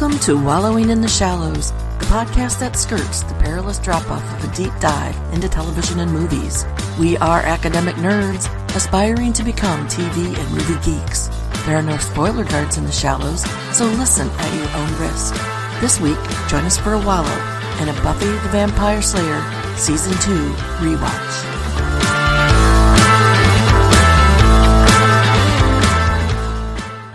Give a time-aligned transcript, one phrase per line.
[0.00, 4.48] Welcome to Wallowing in the Shallows, the podcast that skirts the perilous drop off of
[4.48, 6.64] a deep dive into television and movies.
[7.00, 8.46] We are academic nerds
[8.76, 11.26] aspiring to become TV and movie geeks.
[11.66, 13.42] There are no spoiler guards in the shallows,
[13.76, 15.34] so listen at your own risk.
[15.80, 17.26] This week, join us for a wallow
[17.80, 19.42] and a Buffy the Vampire Slayer
[19.76, 21.57] Season 2 rewatch.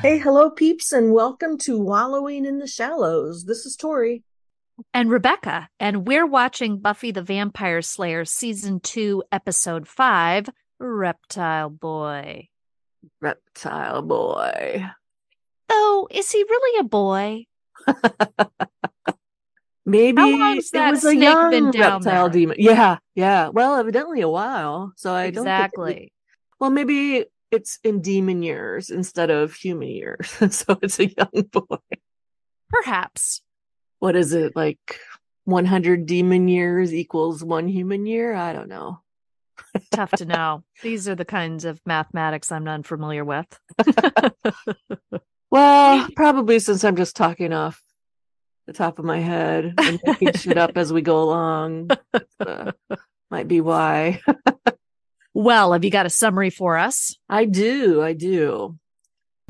[0.04, 3.46] Hey, hello, peeps, and welcome to Wallowing in the Shallows.
[3.46, 4.22] This is Tori.
[4.94, 12.50] And Rebecca, and we're watching Buffy the Vampire Slayer Season 2, Episode 5 Reptile Boy.
[13.22, 14.86] Reptile Boy.
[15.70, 17.46] Oh, is he really a boy?
[19.86, 22.42] Maybe How long's it that was a snake young been down reptile there?
[22.42, 22.58] demon.
[22.60, 23.48] Yeah, yeah.
[23.48, 24.92] Well, evidently a while.
[24.98, 26.12] So I don't exactly.
[26.60, 30.30] well, maybe it's in demon years instead of human years.
[30.50, 31.78] so it's a young boy.
[32.70, 33.42] Perhaps.
[34.00, 35.00] What is it like?
[35.46, 38.34] 100 demon years equals one human year?
[38.34, 39.02] I don't know.
[39.92, 40.64] Tough to know.
[40.82, 43.46] These are the kinds of mathematics I'm not familiar with.
[45.54, 47.80] Well, probably since I'm just talking off
[48.66, 51.92] the top of my head and making shit up as we go along.
[52.40, 52.72] Uh,
[53.30, 54.20] might be why.
[55.34, 57.16] Well, have you got a summary for us?
[57.30, 58.02] I do.
[58.02, 58.78] I do.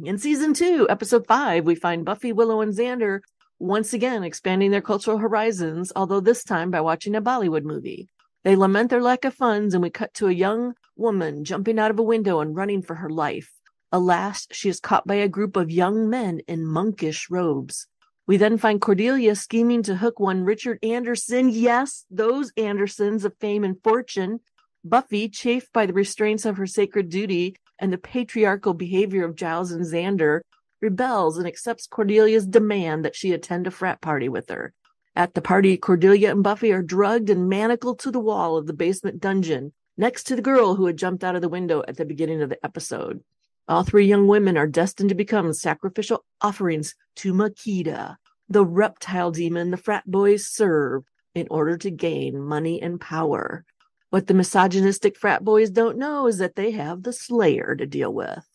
[0.03, 3.19] In season two, episode five, we find Buffy, Willow, and Xander
[3.59, 8.09] once again expanding their cultural horizons, although this time by watching a Bollywood movie.
[8.43, 11.91] They lament their lack of funds, and we cut to a young woman jumping out
[11.91, 13.51] of a window and running for her life.
[13.91, 17.87] Alas, she is caught by a group of young men in monkish robes.
[18.25, 21.49] We then find Cordelia scheming to hook one Richard Anderson.
[21.49, 24.39] Yes, those Andersons of fame and fortune.
[24.83, 29.71] Buffy, chafed by the restraints of her sacred duty and the patriarchal behavior of Giles
[29.71, 30.41] and Xander,
[30.81, 34.73] rebels and accepts Cordelia's demand that she attend a frat party with her.
[35.15, 38.73] At the party, Cordelia and Buffy are drugged and manacled to the wall of the
[38.73, 42.05] basement dungeon, next to the girl who had jumped out of the window at the
[42.05, 43.23] beginning of the episode.
[43.67, 48.17] All three young women are destined to become sacrificial offerings to Machida,
[48.49, 53.65] the reptile demon the frat boys serve in order to gain money and power.
[54.13, 58.13] What the misogynistic frat boys don't know is that they have the Slayer to deal
[58.13, 58.47] with.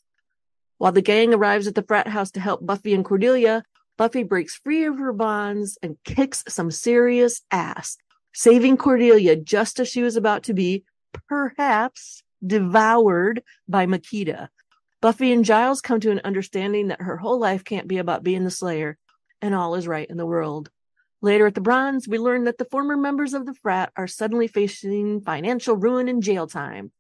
[0.76, 3.64] While the gang arrives at the frat house to help Buffy and Cordelia,
[3.96, 7.96] Buffy breaks free of her bonds and kicks some serious ass,
[8.32, 10.84] saving Cordelia just as she was about to be,
[11.28, 14.50] perhaps, devoured by Machida.
[15.00, 18.44] Buffy and Giles come to an understanding that her whole life can't be about being
[18.44, 18.96] the Slayer,
[19.42, 20.70] and all is right in the world.
[21.20, 24.46] Later at the Bronze, we learn that the former members of the frat are suddenly
[24.46, 26.92] facing financial ruin and jail time.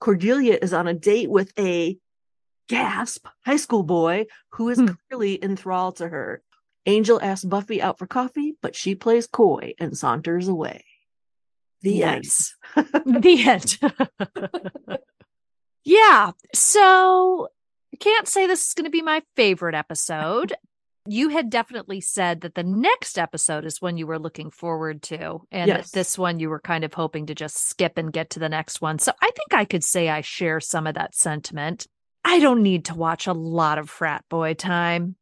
[0.00, 1.98] Cordelia is on a date with a
[2.68, 4.88] gasp high school boy who is Hmm.
[5.08, 6.42] clearly enthralled to her.
[6.86, 10.84] Angel asks Buffy out for coffee, but she plays coy and saunters away.
[11.82, 12.24] The end.
[13.04, 14.98] The end.
[15.84, 16.32] yeah.
[16.54, 17.48] So
[17.92, 20.54] I can't say this is going to be my favorite episode.
[21.06, 25.42] You had definitely said that the next episode is one you were looking forward to,
[25.50, 25.90] and Yes.
[25.90, 28.48] that this one you were kind of hoping to just skip and get to the
[28.48, 28.98] next one.
[28.98, 31.86] So I think I could say I share some of that sentiment.
[32.24, 35.16] I don't need to watch a lot of frat boy time.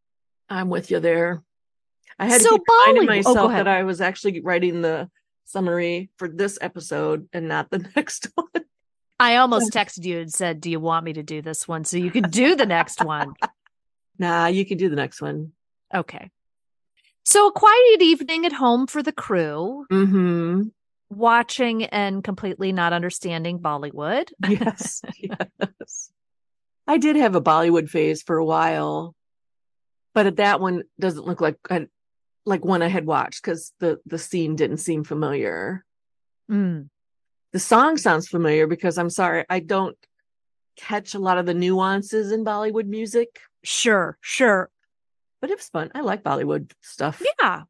[0.49, 1.43] I'm with you there.
[2.19, 3.67] I had So to keep reminding oh, myself ahead.
[3.67, 5.11] that I was actually writing the
[5.45, 8.65] summary for this episode and not the next one.
[9.21, 11.97] I almost texted you and said, Do you want me to do this one so
[11.97, 13.35] you could do the next one?
[14.17, 15.51] Nah, you can do the next one.
[15.93, 16.31] Okay.
[17.25, 20.65] So a quiet evening at home for the crew, Mm-hmm.
[21.11, 24.29] watching and completely not understanding Bollywood.
[24.49, 25.03] Yes.
[25.19, 26.11] yes.
[26.87, 29.15] I did have a Bollywood phase for a while,
[30.13, 31.87] but that one doesn't look like I,
[32.45, 35.85] like one I had watched because the the scene didn't seem familiar.
[36.51, 36.91] Mm.
[37.53, 39.97] The song sounds familiar because I'm sorry, I don't
[40.77, 44.69] catch a lot of the nuances in Bollywood music, Sure, sure.
[45.45, 45.91] But it was fun.
[45.95, 47.23] I like Bollywood stuff.
[47.39, 47.65] Yeah.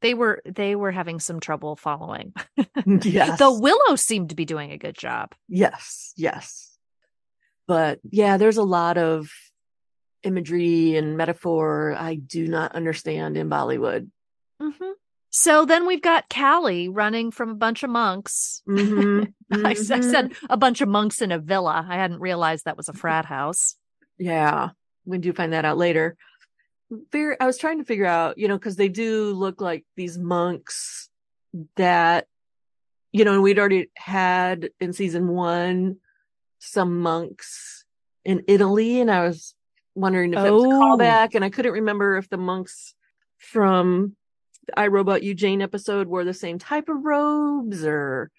[0.00, 2.32] They were they were having some trouble following.
[2.86, 3.36] yes.
[3.36, 5.34] Though Willow seemed to be doing a good job.
[5.48, 6.78] Yes, yes.
[7.66, 9.28] But yeah, there's a lot of
[10.22, 14.08] imagery and metaphor I do not understand in Bollywood.
[14.62, 14.92] Mhm.
[15.30, 18.62] So then we've got Callie running from a bunch of monks.
[18.68, 20.10] Mhm, I, s- I mhm.
[20.12, 21.84] said a bunch of monks in a villa.
[21.88, 23.74] I hadn't realized that was a frat house.
[24.16, 24.68] Yeah,
[25.04, 26.16] we do find that out later.
[27.12, 30.18] Very, I was trying to figure out, you know, because they do look like these
[30.18, 31.08] monks
[31.76, 32.26] that,
[33.12, 35.96] you know, and we'd already had in season one
[36.58, 37.84] some monks
[38.24, 39.54] in Italy, and I was
[39.94, 40.70] wondering if that was a Oh.
[40.96, 42.94] callback, and I couldn't remember if the monks
[43.38, 44.16] from
[44.66, 48.30] the I Robot You Jane episode wore the same type of robes or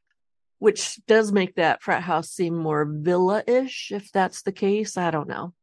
[0.60, 4.96] which does make that frat house seem more villa-ish if that's the case.
[4.96, 5.54] I don't know.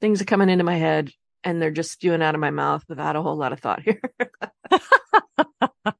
[0.00, 1.10] Things are coming into my head
[1.44, 4.00] and they're just spewing out of my mouth without a whole lot of thought here.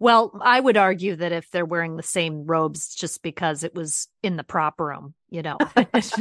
[0.00, 4.08] well, I would argue that if they're wearing the same robes just because it was
[4.22, 5.58] in the prop room, you know,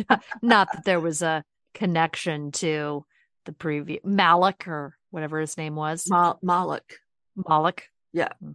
[0.42, 1.44] not, that there was a
[1.74, 3.06] connection to
[3.46, 6.10] the previous Malik or whatever his name was.
[6.10, 7.00] Ma- Malik.
[7.48, 7.90] Malik.
[8.14, 8.30] Yeah.
[8.42, 8.52] Hmm.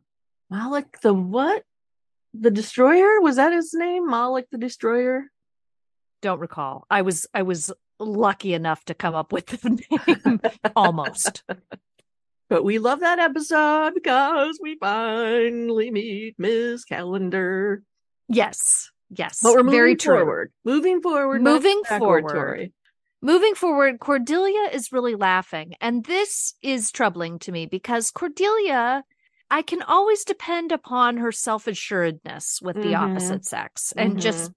[0.51, 1.63] Malik the what?
[2.35, 3.21] The destroyer?
[3.21, 4.09] Was that his name?
[4.09, 5.27] Malik the destroyer?
[6.23, 6.87] Don't recall.
[6.91, 9.71] I was I was lucky enough to come up with the
[10.27, 10.41] name
[10.77, 11.43] almost.
[12.49, 17.83] But we love that episode because we finally meet Miss Calendar.
[18.29, 18.91] Yes.
[19.11, 19.39] Yes.
[19.43, 20.17] But we're moving Very true.
[20.19, 20.53] forward.
[20.65, 21.43] Moving forward.
[21.43, 22.33] Moving forward.
[22.33, 22.73] Tori.
[23.23, 25.75] Moving forward, Cordelia is really laughing.
[25.81, 29.05] And this is troubling to me because Cordelia,
[29.51, 32.99] I can always depend upon her self assuredness with the Mhm.
[33.13, 34.21] opposite sex and Mhm.
[34.21, 34.53] just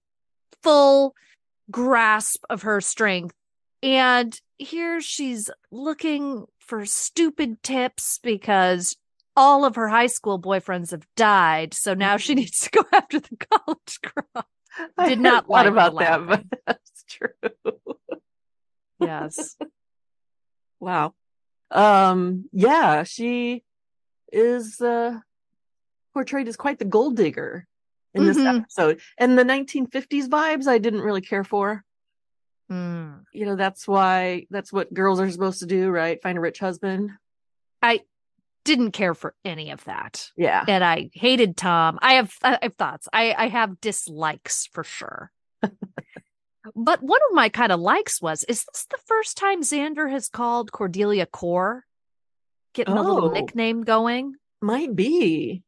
[0.62, 1.14] full
[1.70, 3.34] grasp of her strength.
[3.82, 8.96] And here she's looking for stupid tips because
[9.36, 11.74] all of her high school boyfriends have died.
[11.74, 14.46] So now she needs to go after the college girl.
[14.96, 17.28] I Did not like about that, but that's true.
[18.98, 19.56] Yes.
[20.80, 21.14] Wow.
[21.70, 23.62] Um, yeah, she
[24.30, 25.18] is uh
[26.12, 27.66] portrayed as quite the gold digger
[28.14, 28.60] in this Mhm.
[28.60, 29.00] episode.
[29.18, 31.84] And the 1950s vibes I didn't really care for.
[32.70, 33.24] Mm.
[33.32, 36.22] You know, that's why that's what girls are supposed to do, right?
[36.22, 37.10] Find a rich husband.
[37.82, 38.00] I
[38.64, 40.30] didn't care for any of that.
[40.36, 40.64] Yeah.
[40.66, 41.98] And I hated Tom.
[42.00, 43.06] I have I have thoughts.
[43.12, 45.30] I I have dislikes for sure.
[46.74, 50.28] but one of my kind of likes was is this the first time Xander has
[50.30, 51.84] called Cordelia Core?
[52.72, 53.32] Getting a little Oh.
[53.32, 54.36] nickname going.
[54.62, 55.62] Might be.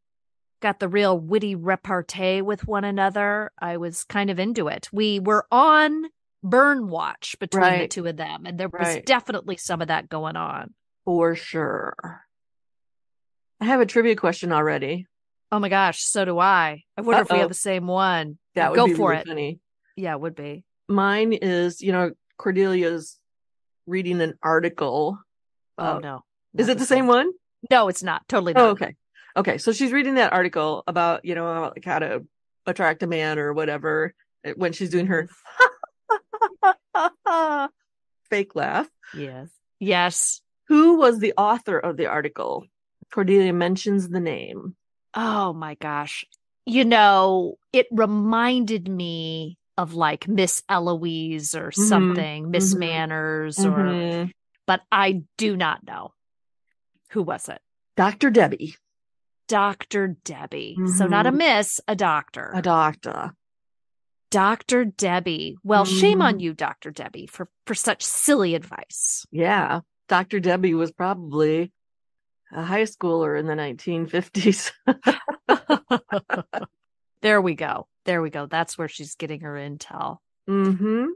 [0.66, 3.52] Got the real witty repartee with one another.
[3.56, 4.88] I was kind of into it.
[4.92, 6.06] We were on
[6.42, 9.06] burn watch between the two of them, and there was Right.
[9.06, 10.74] definitely some of that going on.
[11.04, 12.24] For sure.
[13.60, 15.06] I have a trivia question already.
[15.52, 16.82] Oh my gosh, so do I.
[16.96, 18.38] I wonder if we have the same one.
[18.56, 19.28] That would Go be for really it.
[19.28, 19.60] funny.
[19.94, 20.64] Yeah, it would be.
[20.88, 22.10] Mine is, you know,
[22.40, 23.20] Cordelia's
[23.86, 25.16] reading an article.
[25.78, 26.24] Oh Uh, no.
[26.58, 27.30] Is it the same one?
[27.70, 28.26] No, it's not.
[28.26, 28.62] Totally not.
[28.64, 28.96] Oh, okay.
[29.36, 29.58] Okay.
[29.58, 32.24] So she's reading that article about, you know, like how to
[32.66, 34.14] attract a man or whatever
[34.46, 35.28] uh, when she's doing her
[38.30, 38.88] fake laugh.
[39.14, 39.48] Yes.
[39.78, 40.40] Yes.
[40.68, 42.66] Who was the author of the article?
[43.12, 44.74] Cordelia mentions the name.
[45.14, 46.24] Oh my gosh.
[46.64, 51.74] You know, it reminded me of like Miss Eloise or Mhm.
[51.88, 52.78] something, Miss Mhm.
[52.78, 54.32] Manners, or, Mhm.
[54.66, 56.14] but I do not know.
[57.10, 57.60] Who was it?
[57.96, 58.30] Dr.
[58.30, 58.74] Debbie,
[59.48, 60.16] Dr.
[60.24, 60.76] Debbie.
[60.96, 61.36] So not a Mhm.
[61.36, 62.50] miss, a doctor.
[62.54, 63.34] a doctor.
[64.30, 64.84] Dr.
[64.84, 65.56] Debbie.
[65.62, 66.40] Well, shame on Mhm.
[66.40, 66.90] you, Dr.
[66.90, 69.24] Debbie, for for such silly advice.
[69.30, 69.80] Yeah.
[70.08, 70.40] Dr.
[70.40, 71.72] Debbie was probably
[72.52, 74.72] a high schooler in the 1950s.
[77.22, 77.86] there we go.
[78.04, 78.46] There we go.
[78.46, 80.18] That's where she's getting her intel.
[80.48, 81.06] mm-hmm.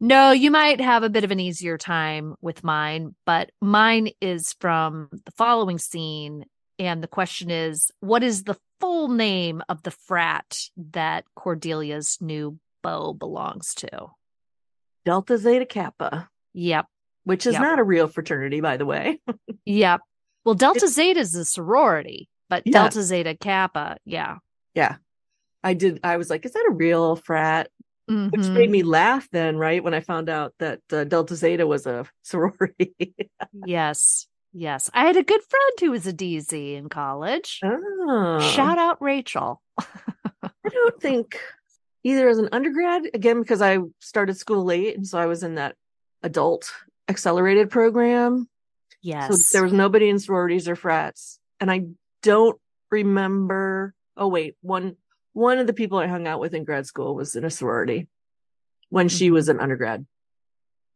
[0.00, 4.52] No, you might have a bit of an easier time with mine, but mine is
[4.60, 6.44] from the following scene.
[6.78, 12.58] And the question is what is the full name of the frat that Cordelia's new
[12.82, 13.88] beau belongs to?
[15.04, 16.86] Delta Zeta Kappa, Yep.
[17.24, 17.62] which is Yep.
[17.62, 19.20] not a real fraternity, by the way.
[19.64, 20.00] Yep.
[20.44, 22.72] Well, Delta Zeta is a sorority, but Yeah.
[22.72, 24.36] Delta Zeta Kappa, yeah.
[24.74, 24.96] Yeah.
[25.64, 26.00] I did.
[26.04, 27.68] I was like, is that a real frat?
[28.06, 28.54] Which Mhm.
[28.54, 29.82] made me laugh then, right?
[29.84, 32.94] When I found out that uh, Delta Zeta was a sorority.
[33.52, 34.27] Yes.
[34.52, 34.90] Yes.
[34.94, 37.60] I had a good friend who was a DZ in college.
[37.62, 38.40] oh.
[38.40, 39.60] Shout out Rachel.
[39.80, 41.38] I don't think
[42.04, 44.96] either as an undergrad, again, because I started school late.
[44.96, 45.76] And so I was in that
[46.22, 46.72] adult
[47.08, 48.48] accelerated program.
[49.02, 49.46] Yes.
[49.46, 51.38] So there was nobody in sororities or frats.
[51.60, 51.86] And I
[52.22, 52.58] don't
[52.90, 53.94] remember.
[54.16, 54.56] Oh, wait.
[54.62, 54.96] One,
[55.34, 58.08] one of the people I hung out with in grad school was in a sorority
[58.88, 59.32] when she Mhm.
[59.34, 60.06] was an undergrad.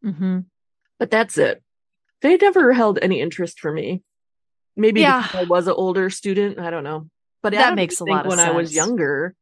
[0.02, 0.40] hmm
[0.98, 1.62] But that's it.
[2.22, 4.02] They never held any interest for me.
[4.76, 5.22] Maybe Yeah.
[5.22, 6.58] because I was an older student.
[6.58, 7.08] I don't know.
[7.42, 8.40] But That makes a lot of sense.
[8.40, 9.34] when I was younger,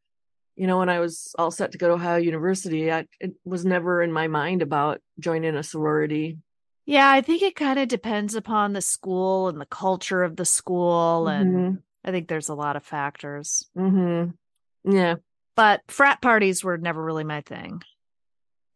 [0.57, 3.65] you know, when I was all set to go to Ohio University, I, it was
[3.65, 6.39] never in my mind about joining a sorority.
[6.87, 10.45] Yeah, I think it kind of depends upon the school and the culture of the
[10.47, 11.29] school.
[11.29, 13.69] And I think there's a lot of factors.
[13.77, 14.31] Mm-hmm.
[14.93, 15.17] Yeah.
[15.55, 17.83] But frat parties were never really my thing.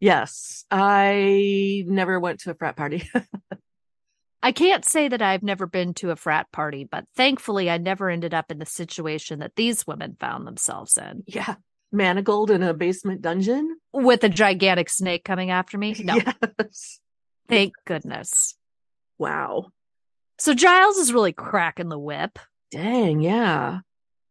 [0.01, 0.65] Yes.
[0.71, 3.09] I never went to a frat party.
[4.45, 8.11] I can't say that I've never been to a frat party, but thankfully I never
[8.11, 11.25] ended up in the situation that these women found themselves in.
[11.27, 11.55] Yeah.
[11.91, 15.97] Manacled in a basement dungeon with a gigantic snake coming after me.
[15.99, 16.17] No.
[16.17, 17.01] Yes.
[17.49, 18.55] Thank goodness.
[19.17, 19.73] Wow.
[20.39, 22.39] So Giles is really cracking the whip.
[22.71, 23.79] Dang, yeah.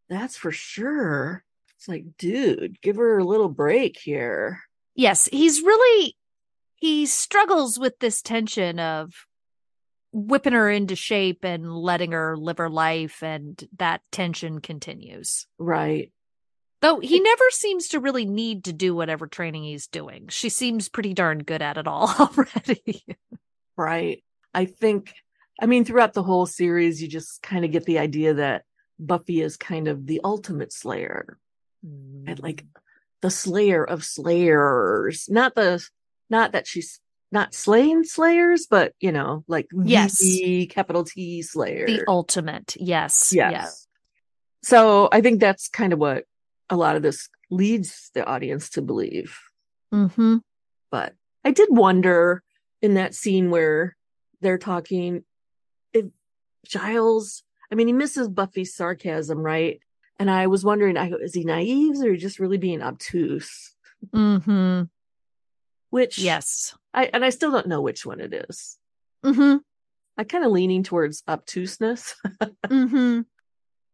[0.10, 1.44] That's for sure.
[1.78, 4.60] It's like, dude, give her a little break here.
[4.94, 6.16] Yes, he's really
[6.76, 9.26] he struggles with this tension of
[10.14, 15.48] whipping her into shape and letting her live her life and that tension continues.
[15.58, 16.12] Right.
[16.82, 20.28] Though he never seems to really need to do whatever training he's doing.
[20.30, 23.04] She seems pretty darn good at it all already.
[23.76, 24.24] right.
[24.54, 25.14] I think
[25.60, 28.64] I mean throughout the whole series you just kind of get the idea that
[29.00, 31.40] Buffy is kind of the ultimate slayer.
[31.86, 32.26] Mm.
[32.28, 32.64] And like
[33.24, 35.28] the slayer of slayers.
[35.30, 35.84] Not the
[36.30, 37.00] not that she's
[37.34, 41.88] not slaying slayers, but you know, like yes, the capital T slayer.
[41.88, 42.76] The ultimate.
[42.80, 43.34] Yes.
[43.34, 43.52] Yes.
[43.52, 43.88] yes.
[44.62, 46.26] So I think that's kind of what
[46.70, 49.38] a lot of this leads the audience to believe.
[49.94, 50.38] Mm-hmm.
[50.92, 52.44] But I did wonder
[52.82, 53.96] in that scene where
[54.42, 55.24] they're talking
[55.92, 56.06] if
[56.66, 59.80] Giles, I mean, he misses Buffy's sarcasm, right?
[60.20, 63.76] And I was wondering, I go, is he naive or just really being obtuse?
[64.14, 64.84] Mm-hmm.
[65.94, 68.80] Which yes, I and I still don't know which one it is.
[69.24, 69.58] Mm-hmm.
[70.18, 72.16] I kind of leaning towards obtuseness.
[72.42, 73.22] mm-hmm.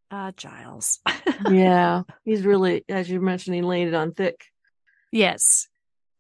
[0.10, 1.00] Uh, Giles.
[1.50, 4.46] yeah, he's really, as you're mentioning, laying it on thick.
[5.12, 5.68] Yes,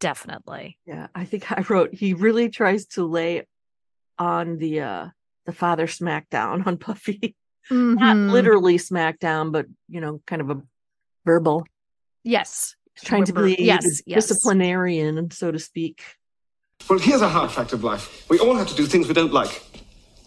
[0.01, 0.77] definitely.
[0.85, 3.47] Yeah, I think I wrote he really tries to lay
[4.17, 5.07] on the uh
[5.45, 7.37] the father smackdown on Buffy.
[7.71, 7.99] Mm-hmm.
[7.99, 10.61] Not literally smackdown, but you know, kind of a
[11.23, 11.67] verbal.
[12.23, 12.75] Yes.
[13.03, 14.27] Trying to be yes, yes.
[14.27, 16.03] disciplinarian, so to speak.
[16.89, 18.25] Well, here's a hard fact of life.
[18.29, 19.63] We all have to do things we don't like.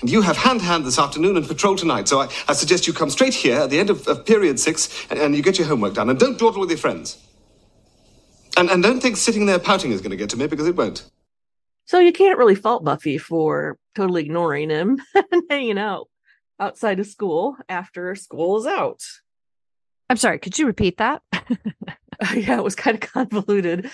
[0.00, 2.92] And you have hand hand this afternoon and patrol tonight, so I, I suggest you
[2.92, 5.68] come straight here at the end of, of period six and, and, you get your
[5.68, 6.10] homework done.
[6.10, 7.18] And don't dawdle with your friends.
[8.56, 10.76] And, and don't think sitting there pouting is going to get to me because it
[10.76, 11.08] won't.
[11.86, 16.08] So you can't really fault Buffy for totally ignoring him and hanging out
[16.58, 19.02] outside of school after school is out.
[20.10, 21.22] I'm sorry, could you repeat that?
[22.34, 23.90] yeah, it was kind of convoluted.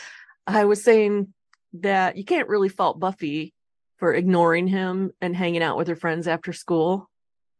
[0.46, 1.32] I was saying
[1.74, 3.54] that you can't really fault Buffy
[3.98, 7.10] for ignoring him and hanging out with her friends after school.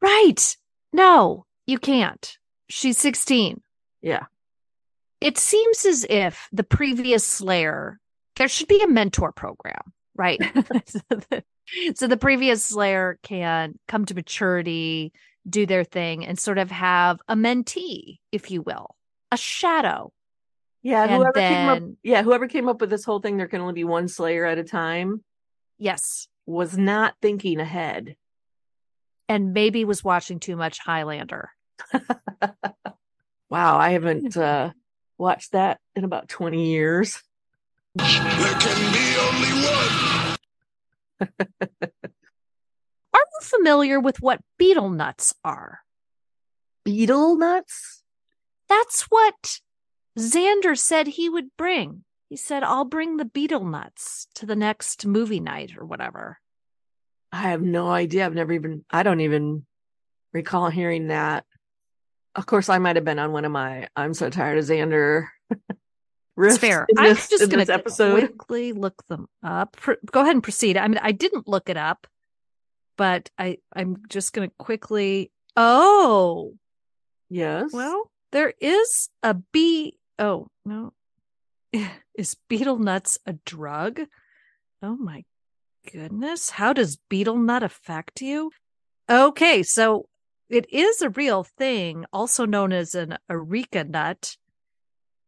[0.00, 0.56] Right.
[0.92, 2.38] No, you can't.
[2.68, 3.60] She's 16.
[4.00, 4.24] Yeah.
[5.20, 7.98] It seems as if the previous Slayer,
[8.36, 10.40] there should be a mentor program, right?
[10.86, 11.44] so, the,
[11.94, 15.12] so the previous Slayer can come to maturity,
[15.48, 18.94] do their thing, and sort of have a mentee, if you will,
[19.32, 20.12] a shadow.
[20.88, 23.46] Yeah, and whoever then, came up yeah, whoever came up with this whole thing, there
[23.46, 25.22] can only be one Slayer at a time.
[25.76, 26.28] Yes.
[26.46, 28.16] Was not thinking ahead.
[29.28, 31.50] And maybe was watching too much Highlander.
[33.50, 34.70] wow, I haven't uh,
[35.18, 37.22] watched that in about 20 years.
[37.94, 40.36] There can be only one.
[43.12, 45.80] are you familiar with what betel nuts are?
[46.82, 48.02] Betel nuts?
[48.70, 49.60] That's what
[50.18, 52.04] Xander said he would bring.
[52.28, 56.38] He said, I'll bring the betel nuts to the next movie night or whatever.
[57.32, 58.26] I have no idea.
[58.26, 59.64] I've never even, I don't even
[60.32, 61.44] recall hearing that.
[62.34, 65.26] Of course, I might have been on one of my I'm so tired of Xander.
[66.40, 66.86] It's fair.
[66.88, 69.76] This, I'm just going to quickly look them up.
[70.12, 70.76] Go ahead and proceed.
[70.76, 72.06] I mean, I didn't look it up,
[72.96, 75.32] but I I'm just going to quickly.
[75.56, 76.54] Oh,
[77.28, 77.72] yes.
[77.72, 79.97] Well, there is a B.
[80.18, 80.92] Oh no,
[82.14, 84.00] is betel nuts a drug?
[84.82, 85.24] Oh my
[85.92, 86.50] goodness.
[86.50, 88.50] How does betel nut affect you?
[89.10, 90.08] Okay, so
[90.48, 94.36] it is a real thing, also known as an areca nut,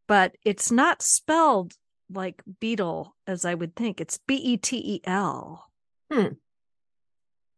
[0.07, 1.73] but it's not spelled
[2.13, 4.01] like beetle as I would think.
[4.01, 5.67] It's B E T E L.
[6.11, 6.33] Hmm.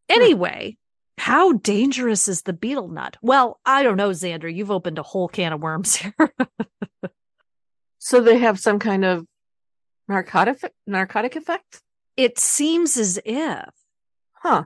[0.09, 0.77] Anyway,
[1.17, 3.17] how dangerous is the betel nut?
[3.21, 4.53] Well, I don't know, Xander.
[4.53, 6.33] You've opened a whole can of worms here.
[8.03, 9.25] So they have some kind of
[10.09, 11.79] narcotic narcotic effect?
[12.17, 13.69] It seems as if.
[14.33, 14.65] Huh.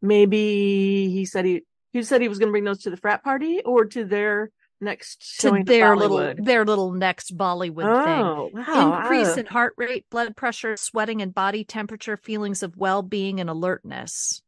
[0.00, 3.22] Maybe he said he he said he was going to bring those to the frat
[3.22, 4.50] party or to their
[4.80, 8.64] next to their little their little next Bollywood oh, thing.
[8.64, 9.02] Wow.
[9.02, 14.40] Increase in heart rate, blood pressure, sweating and body temperature, feelings of well-being and alertness.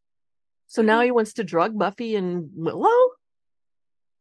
[0.69, 3.11] So now he wants to drug Buffy and Willow?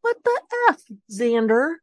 [0.02, 1.76] What the F, Xander?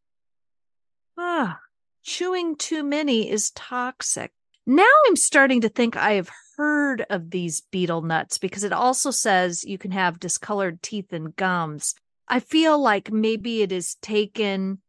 [1.17, 1.61] Ah,
[2.07, 4.33] chewing too many is toxic.
[4.65, 9.11] Now I'm starting to think I have heard of these betel nuts because it also
[9.11, 11.95] says you can have discolored teeth and gums.
[12.29, 14.81] I feel like maybe it is taken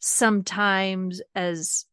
[0.00, 1.84] sometimes as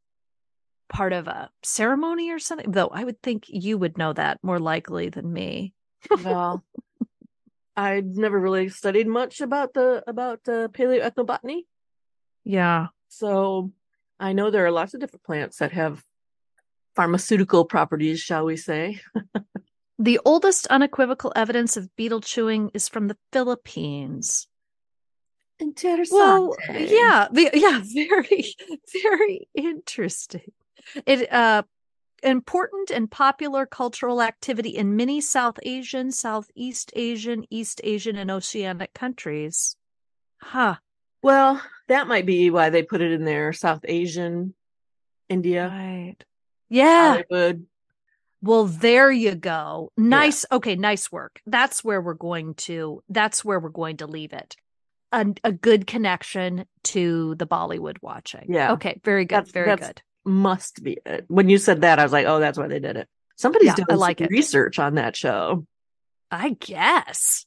[0.89, 4.59] part of a ceremony or something, though I would think you would know that more
[4.59, 5.73] likely than me.
[6.23, 6.63] Well,
[7.75, 11.63] I never really studied much about the about uh, paleoethnobotany,
[12.43, 12.87] Yeah.
[13.07, 13.71] so
[14.19, 16.03] I know there are lots of different plants that have
[16.95, 19.01] pharmaceutical properties, shall we say?
[19.99, 24.47] The oldest unequivocal evidence of betel chewing is from the Philippines.
[26.11, 28.55] Well, yeah, yeah, very,
[29.01, 30.51] very interesting.
[31.05, 31.63] It uh
[32.23, 38.93] important and popular cultural activity in many South Asian, Southeast Asian, East Asian, and Oceanic
[38.93, 39.75] countries.
[40.37, 40.77] Huh.
[41.23, 43.53] Well, that might be why they put it in there.
[43.53, 44.53] South Asian,
[45.29, 46.15] India, Right.
[46.69, 47.23] Yeah.
[47.29, 47.65] Hollywood.
[48.41, 49.91] Well, there you go.
[49.95, 50.45] Nice.
[50.51, 51.39] Okay, nice work.
[51.45, 54.57] That's where we're going to that's where we're going to leave it.
[55.13, 58.45] A, a good connection to the Bollywood watching.
[58.49, 58.73] Yeah.
[58.73, 59.35] Okay, very good.
[59.35, 60.01] That's- very that's- good.
[60.25, 61.25] Must be it.
[61.27, 63.09] When you said that, I was like, oh, that's why they did it.
[63.35, 65.65] Somebody's Yeah, doing I like some research on that show.
[66.31, 67.45] I guess.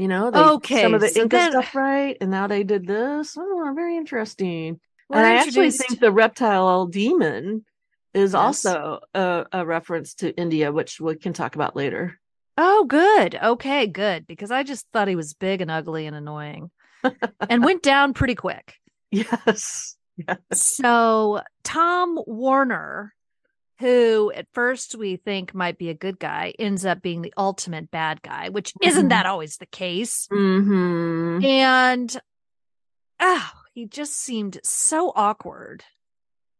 [0.00, 2.62] You know, they Okay, some of the so Inca then- stuff right, and now they
[2.64, 3.36] did this.
[3.38, 4.80] Oh, very interesting.
[5.10, 7.66] We're and I actually think the reptile demon
[8.14, 8.34] is Yes.
[8.64, 12.18] also a, a reference to India, which we can talk about later.
[12.56, 13.34] Oh, good.
[13.34, 14.26] Okay, good.
[14.26, 16.70] Because I just thought he was big and ugly and annoying
[17.50, 18.76] and went down pretty quick.
[19.10, 19.96] Yes.
[20.16, 20.36] Yeah.
[20.52, 23.12] So, Tom Warner,
[23.80, 27.90] who at first we think might be a good guy, ends up being the ultimate
[27.90, 30.28] bad guy, which isn't that always the case.
[30.30, 32.20] hmm And
[33.18, 35.82] oh, he just seemed so awkward.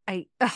[0.09, 0.51] I ugh,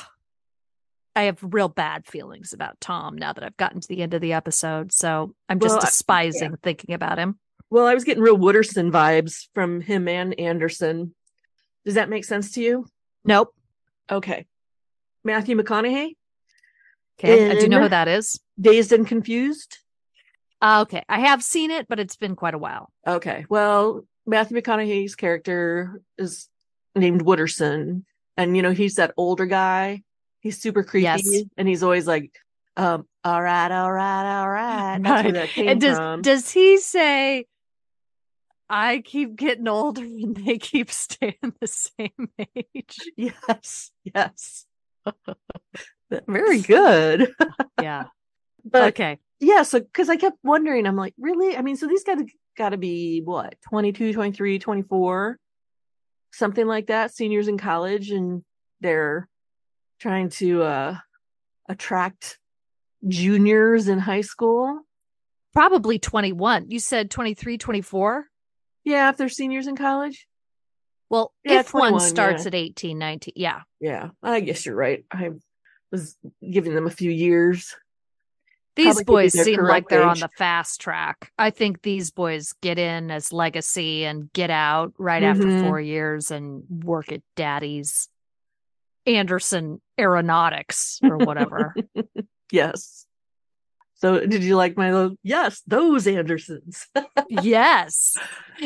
[1.14, 4.21] I have real bad feelings about Tom now that I've gotten to the end of
[4.21, 4.93] the episode.
[4.93, 7.39] So I'm just Well, I- despising thinking about him.
[7.71, 11.15] Well, I was getting real Wooderson vibes from him and Anderson.
[11.84, 12.86] Does that make sense to you?
[13.25, 13.52] Nope.
[14.10, 14.47] Okay.
[15.25, 16.17] Matthew McConaughey,
[17.19, 17.50] Okay.
[17.50, 18.41] I do know who that is.
[18.61, 19.79] Dazed and Confused.
[20.61, 21.03] Uh, okay.
[21.09, 22.91] I have seen it, but it's been quite a while.
[23.07, 23.45] Okay.
[23.49, 26.49] Well, Matthew McConaughey's character is
[26.97, 28.05] named Wooderson.
[28.37, 30.03] And, you know, he's that older guy.
[30.41, 31.05] He's super creepy.
[31.05, 31.29] Yes.
[31.57, 32.33] And he's always like,
[32.77, 34.99] um, all right, all right, all right.
[35.03, 35.35] That's Right.
[35.35, 36.23] that came And does from.
[36.23, 37.47] does he say
[38.69, 42.97] I keep getting older and they keep staying the same age?
[43.17, 43.93] yes.
[44.15, 44.67] Yes.
[46.29, 47.35] Very good.
[47.83, 48.05] Yeah.
[48.65, 49.19] But okay.
[49.41, 51.55] yeah, so because I kept wondering, I'm like, really?
[51.55, 52.19] I mean, so these guys
[52.57, 55.39] got to be what, 22, 23, 24,
[56.33, 58.43] something like that, seniors in college, and
[58.81, 59.29] they're
[59.99, 60.97] trying to uh
[61.69, 62.39] attract
[63.07, 64.81] juniors in high school.
[65.53, 66.71] Probably 21.
[66.71, 68.27] You said 23, 24?
[68.85, 70.27] Yeah, if they're seniors in college.
[71.11, 72.49] Well, Yeah, if one starts yeah.
[72.49, 73.35] at 18, 19.
[73.37, 73.61] Yeah.
[73.81, 75.05] Yeah, I guess you're right.
[75.11, 75.31] I
[75.95, 76.17] was
[76.50, 77.75] giving them a few years.
[78.76, 81.30] These Probably boys seem like they're on the fast track.
[81.39, 85.63] I think these boys get in as legacy and get out right after Mhm.
[85.63, 88.09] four years and work at daddy's
[89.07, 91.75] Anderson Aeronautics or whatever.
[92.52, 93.07] Yes.
[93.95, 95.17] So, did you like my little?
[95.23, 96.87] Yes, those Andersons.
[97.28, 98.17] yes.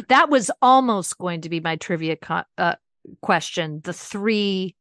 [0.08, 2.74] That was almost going to be my trivia co- uh,
[3.22, 3.80] question.
[3.84, 4.74] The three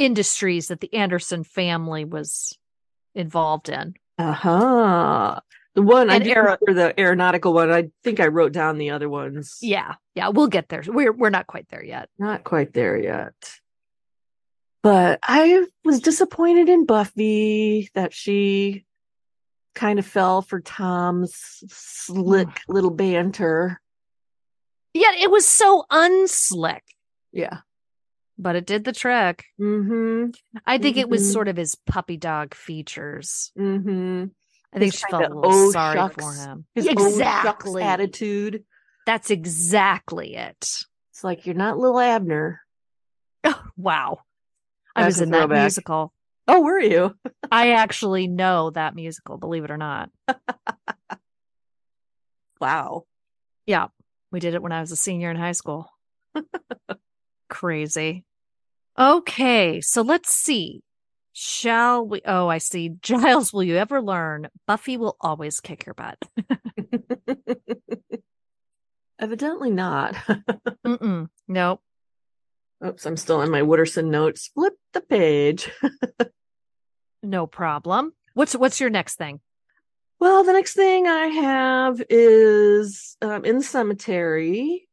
[0.00, 2.56] industries that the Anderson family was
[3.14, 3.94] involved in.
[4.18, 5.40] Uh huh.
[5.74, 7.70] The one I And aero- remember the aeronautical one.
[7.70, 9.58] I think I wrote down the other ones.
[9.62, 9.94] Yeah.
[10.14, 10.28] Yeah.
[10.28, 10.82] We'll get there.
[10.86, 12.08] We're, we're not quite there yet.
[12.18, 13.34] Not quite there yet.
[14.82, 18.84] But I was disappointed in Buffy that she
[19.74, 23.80] kind of fell for Tom's slick little banter.
[24.92, 26.80] Yet it was so unslick,
[27.32, 27.58] Yeah.
[28.40, 29.44] But it did the trick.
[29.60, 30.30] Mm-hmm.
[30.66, 31.32] I think it was Mhm.
[31.32, 33.52] sort of his puppy dog features.
[33.58, 34.26] Mm-hmm.
[34.72, 36.64] I think she felt a little "Oh, sorry shucks." for him.
[36.74, 37.82] His exactly.
[37.82, 38.64] attitude.
[39.06, 40.56] That's exactly it.
[41.10, 42.60] It's like you're not little Abner.
[43.76, 44.20] Wow.
[44.94, 46.12] I was in that musical.
[46.46, 47.14] Oh, were you?
[47.52, 50.10] I actually know that musical, believe it or not.
[52.60, 53.04] Wow.
[53.66, 53.86] Yeah,
[54.30, 55.88] we did it when I was a senior in high school.
[57.48, 58.24] Crazy.
[59.00, 60.82] Okay, so let's see.
[61.32, 62.20] Shall we?
[62.26, 62.90] Oh, I see.
[63.02, 64.48] Giles, will you ever learn?
[64.66, 66.18] Buffy will always kick your butt.
[69.18, 70.14] Evidently not.
[70.86, 71.28] Mm-mm.
[71.48, 71.80] Nope.
[72.84, 74.48] Oops, I'm still on my Wooderson notes.
[74.48, 75.70] Flip the page.
[77.22, 78.12] No problem.
[78.34, 79.40] What's what's your next thing?
[80.18, 84.88] Well, the next thing I have is um, in the cemetery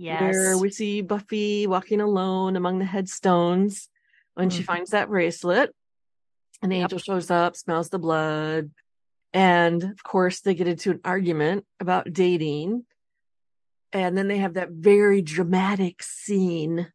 [0.00, 0.20] Yes.
[0.36, 3.88] where we see Buffy walking alone among the headstones
[4.34, 4.66] when she Mhm.
[4.66, 5.74] finds that bracelet.
[6.62, 6.84] And the Yep.
[6.84, 8.70] angel shows up, smells the blood.
[9.32, 12.86] And of course, they get into an argument about dating.
[13.92, 16.92] And then they have that very dramatic scene.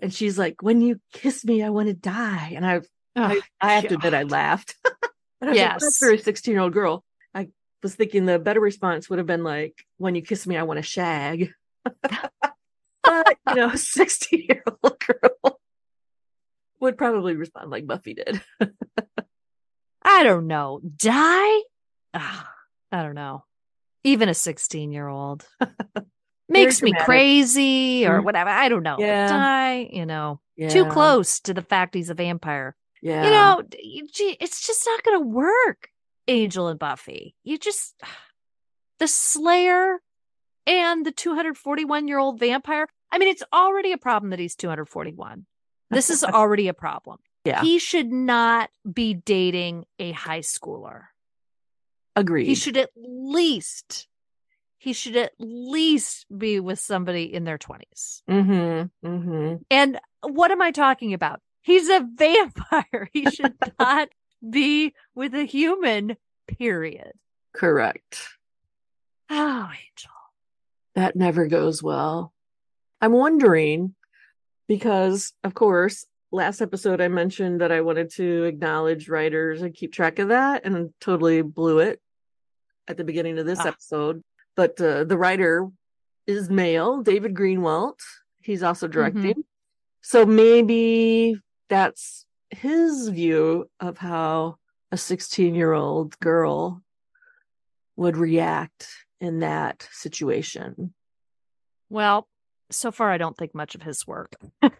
[0.00, 2.52] And she's like, When you kiss me, I want to die.
[2.56, 2.76] And I,
[3.14, 4.76] I, Oh, I have to admit, I laughed.
[5.40, 5.80] and I like, Yes.
[5.82, 7.04] That's for a 16 year old girl.
[7.34, 7.48] I
[7.82, 10.78] was thinking the better response would have been like, When you kiss me, I want
[10.78, 11.52] to shag.
[11.84, 15.60] But, you know, a 16 year old girl
[16.80, 18.40] would probably respond like Buffy did.
[20.04, 20.80] I don't know.
[20.96, 21.60] Die?
[22.14, 22.52] Ah,
[22.90, 23.44] I don't know.
[24.04, 25.46] Even a 16 year old
[26.48, 28.24] makes me crazy or Mhm.
[28.24, 28.50] whatever.
[28.50, 28.96] I don't know.
[28.98, 29.28] Yeah.
[29.28, 30.70] Die, you know, Yeah.
[30.70, 32.74] too close to the fact he's a vampire.
[33.00, 33.24] Yeah.
[33.24, 33.62] You know,
[34.12, 35.88] gee, it's just not going to work,
[36.28, 37.36] Angel and Buffy.
[37.44, 37.94] You just,
[38.98, 40.00] the Slayer
[40.66, 42.86] and the 241 year old vampire.
[43.10, 45.46] I mean, it's already a problem that he's 241.
[45.90, 47.18] This is already a problem.
[47.44, 47.60] Yeah.
[47.60, 51.04] He should not be dating a high schooler.
[52.16, 52.46] Agreed.
[52.46, 54.06] He should at least,
[54.78, 58.22] he should at least be with somebody in their 20s.
[58.28, 59.06] Mm-hmm.
[59.06, 59.54] Mm-hmm.
[59.70, 61.40] And what am I talking about?
[61.62, 63.08] He's a vampire.
[63.12, 64.08] He should not
[64.48, 67.12] be with a human, period.
[67.52, 68.20] Correct.
[69.30, 70.10] Oh, Angel.
[70.94, 72.32] That never goes well.
[73.00, 73.94] I'm wondering
[74.68, 79.92] because, of course, last episode I mentioned that I wanted to acknowledge writers and keep
[79.92, 82.00] track of that and totally blew it
[82.88, 83.68] at the beginning of this Ah.
[83.68, 84.22] episode.
[84.54, 85.68] But uh, the writer
[86.26, 87.98] is male, David Greenwalt.
[88.40, 89.44] He's also directing.
[90.02, 94.56] So maybe that's his view of how
[94.90, 96.82] a 16 year old girl
[97.96, 98.88] would react
[99.22, 100.92] in that situation.
[101.88, 102.28] Well,
[102.70, 104.34] so far, I don't think much of his work.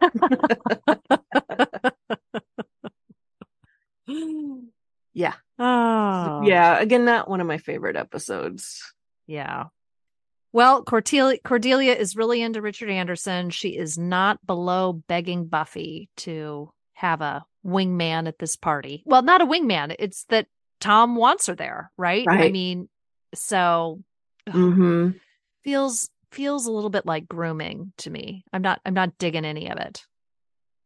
[5.14, 5.34] Yeah.
[5.58, 6.78] Oh, Yeah.
[6.78, 8.82] Again, not one of my favorite episodes.
[9.26, 9.64] Yeah.
[10.52, 13.50] Well, Cordelia, Cordelia is really into Richard Anderson.
[13.50, 19.02] She is not below begging Buffy to have a wingman at this party.
[19.06, 19.94] Well, not a wingman.
[19.98, 20.46] It's that
[20.80, 22.26] Tom wants her there, right?
[22.28, 22.88] I mean,
[23.34, 24.02] so
[24.50, 25.10] hmm
[25.64, 28.44] feels feels a little bit like grooming to me.
[28.52, 30.04] I'm not I'm not digging any of it.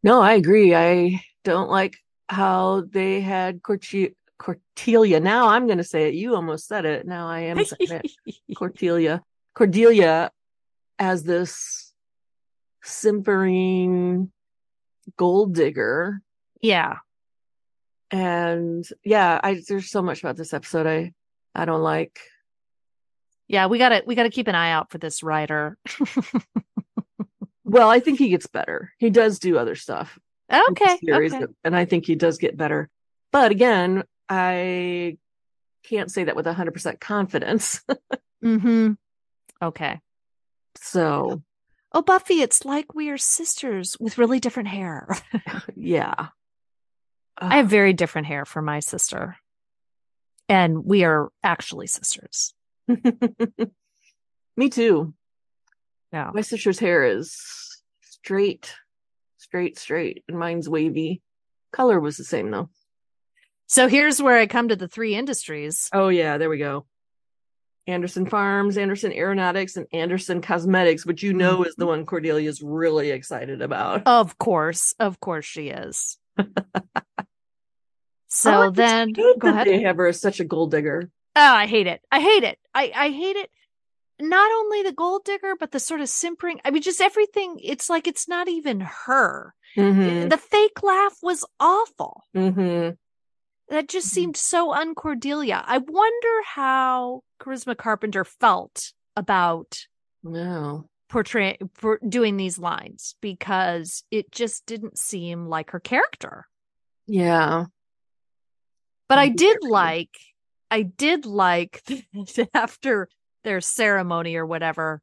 [0.02, 0.74] No, I agree.
[0.74, 1.96] I don't like
[2.28, 5.20] how they had Corti- Cordelia.
[5.20, 6.14] Now I'm going to say it.
[6.14, 7.06] You almost said it.
[7.06, 8.10] Now I am saying it.
[8.56, 9.22] Cordelia.
[9.54, 10.30] Cordelia
[10.98, 11.92] as this
[12.82, 14.30] simpering
[15.16, 16.20] gold digger.
[16.60, 16.96] yeah.
[18.10, 21.12] And yeah, I there's so much about this episode I
[21.54, 22.20] I don't like.
[23.48, 25.78] Yeah, we got to we got to keep an eye out for this writer.
[27.66, 28.92] Well, I think he gets better.
[28.96, 30.18] He does do other stuff.
[30.70, 30.98] okay.
[31.04, 31.46] series, okay.
[31.64, 32.88] and I think he does get better.
[33.32, 35.18] But again, I
[35.82, 37.82] can't say that with 100% confidence.
[38.44, 38.96] Mhm.
[39.60, 40.00] Okay.
[40.76, 41.42] so,
[41.92, 45.08] Oh, Buffy, it's like we are sisters with really different hair.
[45.74, 46.28] yeah.
[47.38, 49.36] I have very different hair from my sister.
[50.48, 52.54] And we are actually sisters.
[54.56, 55.14] Me too.
[56.12, 56.30] Yeah.
[56.32, 58.74] My sister's hair is straight,
[59.38, 61.22] straight, straight, and mine's wavy.
[61.72, 62.70] Color was the same though.
[63.66, 65.90] So here's where I come to the three industries.
[65.92, 66.86] Oh yeah, there we go.
[67.88, 71.90] Anderson Farms, Anderson Aeronautics, and Anderson Cosmetics, which you know is the mm-hmm.
[71.90, 74.02] one Cordelia's really excited about.
[74.06, 74.94] Of course.
[74.98, 76.18] Of course she is.
[78.28, 79.66] so then go ahead.
[79.68, 81.10] They have her as such a gold digger.
[81.36, 82.00] Oh, I hate it.
[82.10, 82.58] I hate it.
[82.74, 83.50] I, I hate it.
[84.18, 86.60] Not only the gold digger, but the sort of simpering.
[86.64, 87.60] I mean, just everything.
[87.62, 89.54] It's like it's not even her.
[89.76, 90.28] Mm-hmm.
[90.28, 92.24] The fake laugh was awful.
[92.34, 92.94] Mm-hmm.
[93.68, 95.62] That just seemed so uncordelia.
[95.66, 99.86] I wonder how Charisma Carpenter felt about
[100.22, 100.88] No.
[101.10, 106.46] portray for doing these lines because it just didn't seem like her character.
[107.06, 107.66] Yeah.
[109.08, 110.16] But I did like,
[110.70, 113.08] I did like that after
[113.44, 115.02] their ceremony or whatever,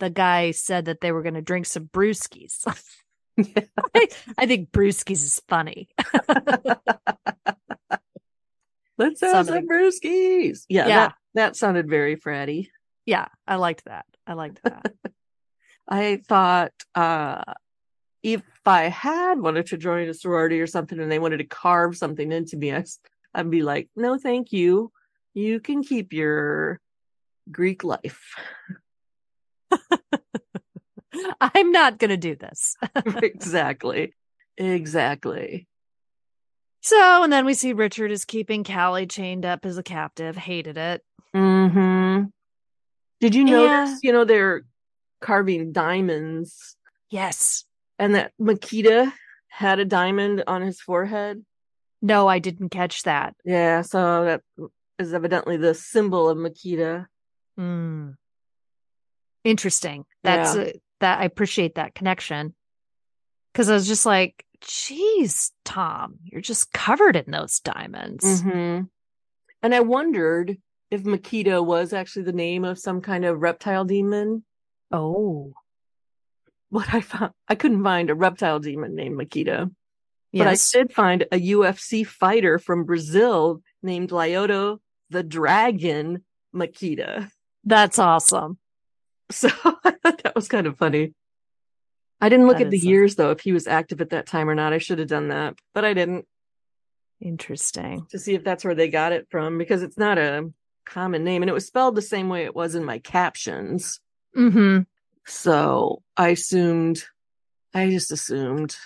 [0.00, 2.64] the guy said that they were going to drink some brewskis.
[3.94, 5.88] I, I think brewskis is funny.
[8.96, 10.64] Let's have some brewskis.
[10.68, 10.96] Yeah, Yeah.
[10.96, 12.68] That, that sounded very fratty.
[13.06, 14.06] Yeah, I liked that.
[14.26, 14.92] I liked that.
[15.88, 17.42] I thought uh
[18.22, 21.94] if I had wanted to join a sorority or something and they wanted to carve
[21.94, 22.84] something into me, I,
[23.34, 24.90] I'd be like, no, thank you.
[25.34, 26.80] You can keep your
[27.50, 28.34] Greek life.
[31.40, 32.76] I'm not going to do this.
[33.22, 34.14] exactly.
[34.56, 35.66] Exactly.
[36.82, 40.36] So, and then we see Richard is keeping Callie chained up as a captive.
[40.36, 41.02] Hated it.
[41.34, 42.24] hmm
[43.20, 43.84] Did you Yeah.
[43.84, 44.62] notice, you know, they're
[45.20, 46.76] carving diamonds
[47.10, 47.64] Yes.
[47.98, 49.12] and that Machida
[49.48, 51.44] had a diamond on his forehead?
[52.02, 53.34] No, I didn't catch that.
[53.44, 54.42] Yeah, so that
[54.98, 57.06] is evidently the symbol of Machida.
[57.56, 58.10] Hmm.
[59.44, 60.04] Interesting.
[60.22, 60.62] That's Yeah.
[60.62, 61.20] uh, that.
[61.20, 62.54] I appreciate that connection.
[63.52, 68.82] Because I was just like, "Geez, Tom, you're just covered in those diamonds." hmm
[69.62, 70.58] And I wondered
[70.90, 74.44] if Machida was actually the name of some kind of reptile demon.
[74.90, 75.52] Oh,
[76.70, 79.70] What I found, I couldn't find a reptile demon named Machida,
[80.32, 80.46] but.
[80.48, 87.30] I did find a UFC fighter from Brazil named Lyoto the Dragon Machida.
[87.64, 88.58] That's awesome.
[89.30, 89.48] So
[89.84, 91.14] I thought that was kind of funny.
[92.20, 94.48] I didn't look That at the years though, if he was active at that time
[94.48, 94.72] or not.
[94.72, 96.26] I should have done that, but I didn't
[97.20, 98.06] Interesting.
[98.10, 100.50] to see if that's where they got it from because it's not a
[100.84, 104.00] common name and it was spelled the same way it was in my captions.
[104.34, 104.80] Hmm.
[105.26, 107.04] So I assumed,
[107.72, 108.76] I just assumed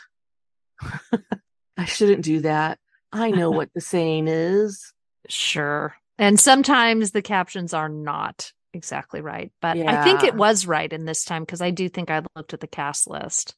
[1.77, 2.79] I shouldn't do that.
[3.13, 4.93] I know what the saying is.
[5.29, 5.95] Sure.
[6.19, 11.05] And sometimes the captions are not exactly right, but I think it was right in
[11.05, 13.55] this time because I do think I looked at the cast list.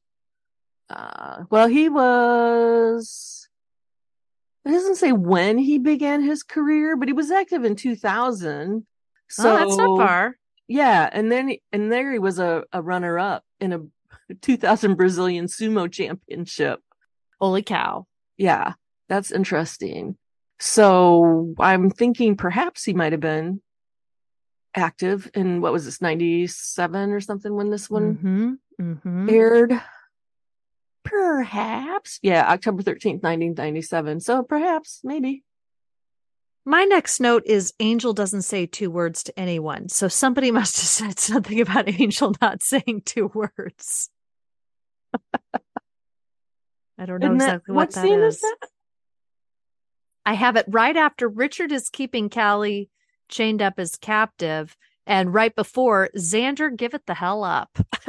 [0.90, 3.49] Uh, well, he was,
[4.64, 8.87] it doesn't say when he began his career, but he was active in 2000.
[9.29, 10.37] So oh, that's not far.
[10.68, 11.09] Yeah.
[11.11, 13.81] And then, and there he was a, a runner up in a
[14.42, 16.81] 2000 Brazilian sumo championship.
[17.40, 18.07] Holy cow.
[18.37, 18.75] Yeah.
[19.09, 20.16] That's interesting.
[20.61, 23.62] So I'm thinking perhaps he might have been
[24.75, 29.73] active in what was this, 97 or something when this one hmm hmm aired.
[31.03, 32.18] Perhaps.
[32.23, 34.20] Yeah, October 13th, 1997.
[34.20, 35.42] So perhaps, maybe.
[36.66, 39.88] My next note is Angel doesn't say two words to anyone.
[39.88, 44.11] So somebody must have said something about Angel not saying two words.
[46.99, 48.35] I don't know Isn't that- exactly what, what that is.
[48.35, 48.57] is that?
[50.31, 52.88] I have it right after Richard is keeping Callie
[53.29, 57.77] chained up as captive, and right before Xander, give it the hell up.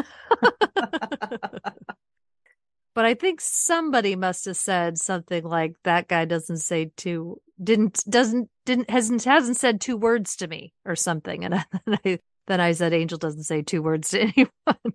[2.94, 8.04] but I think somebody must have said something like that guy doesn't say two didn't
[8.08, 11.44] doesn't didn't hasn't hasn't said two words to me or something.
[11.44, 14.94] And then I then I said Angel doesn't say two words to anyone.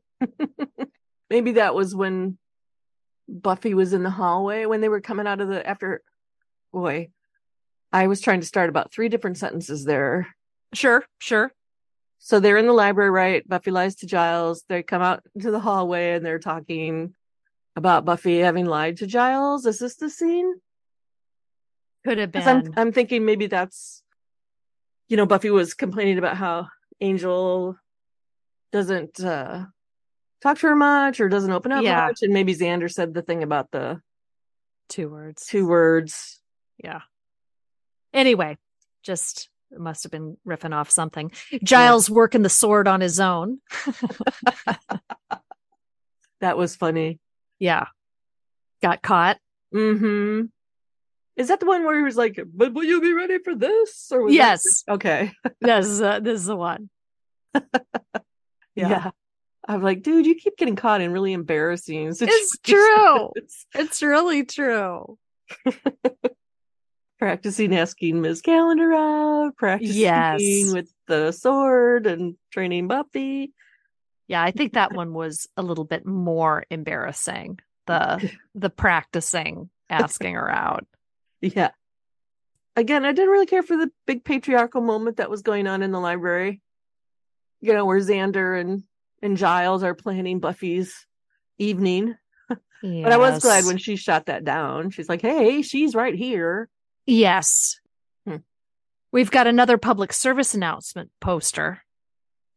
[1.28, 2.38] maybe that was when
[3.28, 6.02] Buffy was in the hallway when they were coming out of the after
[6.72, 7.08] boy.
[7.92, 10.34] I was trying to start about three different sentences there.
[10.74, 11.52] Sure, sure.
[12.18, 13.48] So they're in the library, right?
[13.48, 14.64] Buffy lies to Giles.
[14.68, 17.14] They come out into the hallway and they're talking
[17.76, 19.66] about Buffy having lied to Giles.
[19.66, 20.54] Is this the scene?
[22.04, 22.42] Could have been.
[22.48, 24.02] I'm I'm thinking maybe that's
[25.08, 26.68] you know, Buffy was complaining about how
[27.00, 27.76] Angel
[28.72, 29.66] doesn't uh
[30.42, 32.06] talk to her much or doesn't open up Yeah.
[32.06, 32.22] much.
[32.22, 34.00] And maybe Xander said the thing about the
[34.88, 35.46] two words.
[35.46, 36.40] two words.
[36.82, 37.00] Yeah.
[38.16, 38.56] Anyway,
[39.02, 41.30] just must have been riffing off something.
[41.62, 43.58] Giles working the sword on his own.
[46.40, 47.18] That was funny.
[47.58, 47.86] Yeah.
[48.82, 49.38] Got caught.
[49.74, 50.46] Mm-hmm.
[51.36, 54.10] Is that the one where he was like, but will you be ready for this?
[54.12, 54.84] Or was that- Yes.
[54.88, 55.32] Okay.
[55.62, 56.90] this is uh, this is the one.
[58.74, 59.10] Yeah.
[59.66, 62.50] I'm like, dude, you keep getting caught in really embarrassing situations.
[62.52, 63.30] It's true.
[63.74, 65.16] It's really true.
[67.18, 68.42] Practicing asking Ms.
[68.42, 70.40] Calendar out, practicing Yes.
[70.72, 73.52] with the sword and training Buffy.
[74.28, 77.58] Yeah, I think that one was a little bit more embarrassing.
[77.86, 80.86] The the practicing asking her out.
[81.40, 81.70] Yeah.
[82.74, 85.92] Again, I didn't really care for the big patriarchal moment that was going on in
[85.92, 86.60] the library.
[87.62, 88.82] You know, where Xander and,
[89.22, 91.06] and Giles are planning Buffy's
[91.58, 92.14] evening.
[92.82, 94.90] But I was glad when she shot that down.
[94.90, 96.68] She's like, hey, she's right here.
[97.06, 97.78] Yes.
[98.26, 98.36] Hmm.
[99.12, 101.82] We've got another public service announcement poster.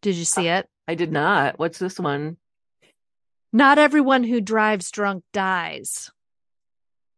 [0.01, 0.67] Did you see it?
[0.87, 1.59] I did not.
[1.59, 2.37] What's this one?
[3.51, 6.11] Not everyone who drives drunk dies.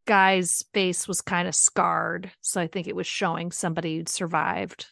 [0.07, 4.87] Guy's face was kind of scarred, so I think it was showing somebody who'd survived.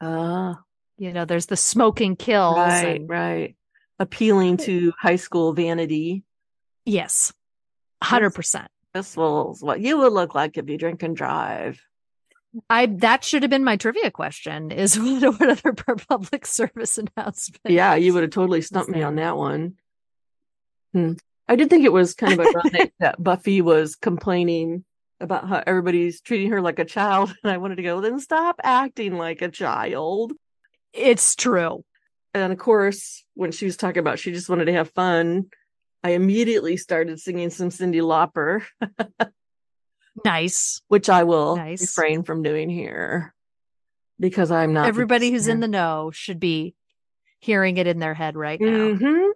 [0.00, 0.62] Ah,
[0.96, 2.56] You know, there's the smoking kills.
[2.56, 3.56] right, and- right.
[4.00, 6.22] Appealing to high school vanity.
[6.84, 7.32] Yes.
[8.02, 8.66] 100%.
[8.94, 11.80] This was what you would look like if you drink and drive.
[12.70, 17.60] I that should have been my trivia question is what, what other public service announcement?
[17.66, 19.74] Yeah, you would have totally stumped me on that one.
[20.92, 21.14] Hmm.
[21.48, 24.84] I did think it was kind of ironic that Buffy was complaining
[25.20, 28.60] about how everybody's treating her like a child, and I wanted to go, then stop
[28.62, 30.32] acting like a child.
[30.92, 31.84] It's true.
[32.34, 35.46] And of course, when she was talking about she just wanted to have fun,
[36.04, 38.62] I immediately started singing some Cyndi Lauper,
[40.24, 40.80] Nice.
[40.88, 41.80] which I will Nice.
[41.80, 43.34] refrain from doing here
[44.18, 44.86] because I'm not.
[44.86, 46.74] Everybody who's in the know should be
[47.40, 48.94] hearing it in their head right now.
[48.94, 49.30] hmm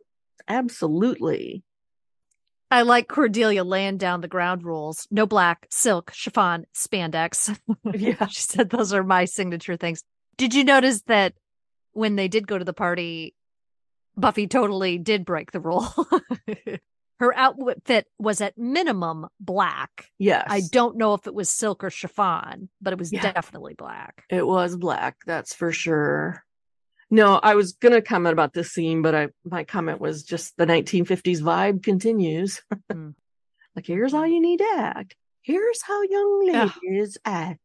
[0.48, 1.62] Absolutely.
[2.70, 5.07] I like Cordelia laying down the ground rules.
[5.11, 7.57] No black, silk, chiffon, spandex.
[7.94, 8.27] Yeah.
[8.27, 10.03] she said those are my signature things.
[10.38, 11.35] Did you notice that
[11.92, 13.35] when they did go to the party,
[14.16, 15.87] Buffy totally did break the rule?
[17.20, 20.07] Her outfit was at minimum black.
[20.18, 20.44] Yes.
[20.48, 23.31] I don't know if it was silk or chiffon, but it was Yeah.
[23.33, 24.25] definitely black.
[24.29, 26.44] It was black, that's for sure.
[27.11, 30.66] No, I was gonna comment about this scene, but I my comment was just the
[30.66, 32.61] 1950s vibe continues.
[32.90, 33.11] Hmm.
[33.77, 35.14] like here's how you need to act.
[35.42, 36.46] Here's how young
[36.83, 37.61] ladies act.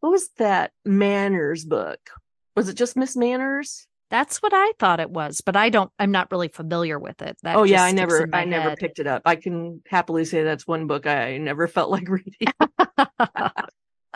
[0.00, 2.10] What was that Manners book?
[2.56, 3.86] Was it just Miss Manners?
[4.14, 5.90] That's what I thought it was, but I don't.
[5.98, 7.36] I'm not really familiar with it.
[7.42, 9.22] That oh yeah, I never I never picked it up.
[9.24, 12.46] I can happily say that's one book I never felt like reading.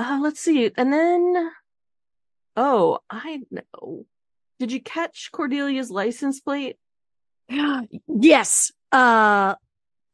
[0.01, 0.71] Uh, let's see.
[0.77, 1.51] And then,
[2.55, 4.07] oh, I know.
[4.61, 6.77] Did you catch Cordelia's license plate?
[7.51, 8.71] yes.
[8.93, 9.57] Uh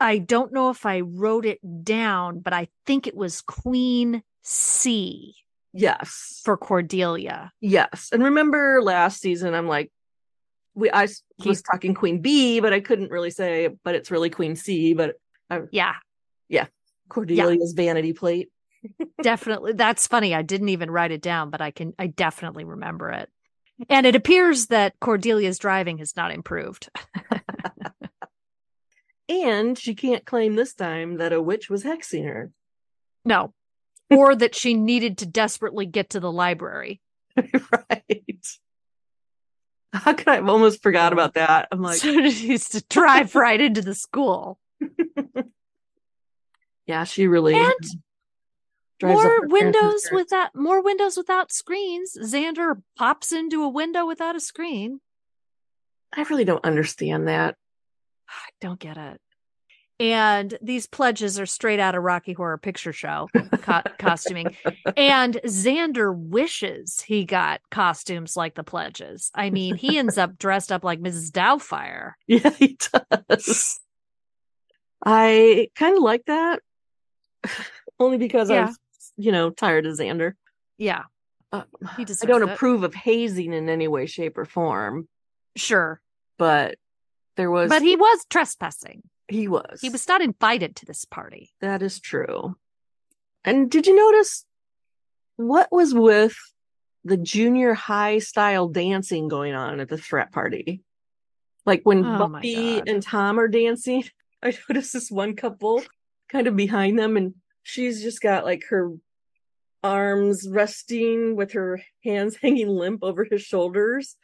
[0.00, 5.34] I don't know if I wrote it down, but I think it was Queen C
[5.74, 6.40] Yes.
[6.44, 7.52] for Cordelia.
[7.60, 8.08] yes.
[8.12, 9.90] And remember last season, I'm like,
[10.74, 14.30] we I was Keep- talking Queen B, but I couldn't really say, but it's really
[14.30, 14.94] Queen C.
[14.94, 15.16] But
[15.72, 15.94] Yeah,
[16.48, 16.66] yeah,
[17.08, 18.50] Cordelia's vanity plate.
[19.22, 19.72] definitely.
[19.72, 20.34] That's funny.
[20.34, 23.28] I didn't even write it down, but I can I definitely remember it.
[23.88, 26.88] And it appears that Cordelia's driving has not improved.
[29.28, 32.50] And she can't claim this time that a witch was hexing her.
[33.24, 33.54] No.
[34.10, 37.00] Or that she needed to desperately get to the library.
[37.36, 38.46] right.
[39.92, 41.68] How could I have almost forgot about that?
[41.70, 44.58] I'm like, so she used to drive right into the school.
[46.86, 47.72] yeah, she really And
[49.02, 52.16] more windows without more windows without screens.
[52.20, 55.00] Xander pops into a window without a screen.
[56.12, 57.56] I really don't understand that.
[58.28, 59.20] I don't get it.
[60.00, 63.28] And these pledges are straight out of Rocky Horror Picture Show
[63.62, 64.56] co- costuming.
[64.96, 69.30] And Xander wishes he got costumes like the pledges.
[69.34, 71.30] I mean, he ends up dressed up like Mrs.
[71.30, 72.12] Doubtfire.
[72.26, 72.76] Yeah, he
[73.30, 73.78] does.
[75.04, 76.60] I kind of like that,
[78.00, 78.68] only because Yeah.
[78.68, 78.76] I'm,
[79.16, 80.32] you know, tired of Xander.
[80.78, 81.04] Yeah,
[81.52, 81.62] Uh,
[81.96, 82.50] he I don't it.
[82.50, 85.06] approve of hazing in any way, shape, or form,
[85.56, 86.00] Sure.
[86.36, 86.76] but
[87.36, 87.68] there was.
[87.68, 89.02] But he was trespassing.
[89.28, 89.80] He was.
[89.80, 91.50] He was not invited to this party.
[91.60, 92.56] That is true.
[93.44, 94.44] And did you notice
[95.36, 96.36] what was with
[97.04, 100.82] the junior high style dancing going on at the frat party?
[101.66, 104.04] Like when Oh Buffy and Tom are dancing,
[104.42, 105.82] I noticed this one couple
[106.28, 108.92] kind of behind them, and she's just got like her
[109.82, 114.16] arms resting with her hands hanging limp over his shoulders.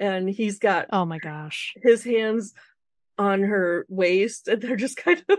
[0.00, 1.74] And he's got Oh my gosh.
[1.82, 2.54] his hands
[3.18, 5.38] on her waist and they're just kind of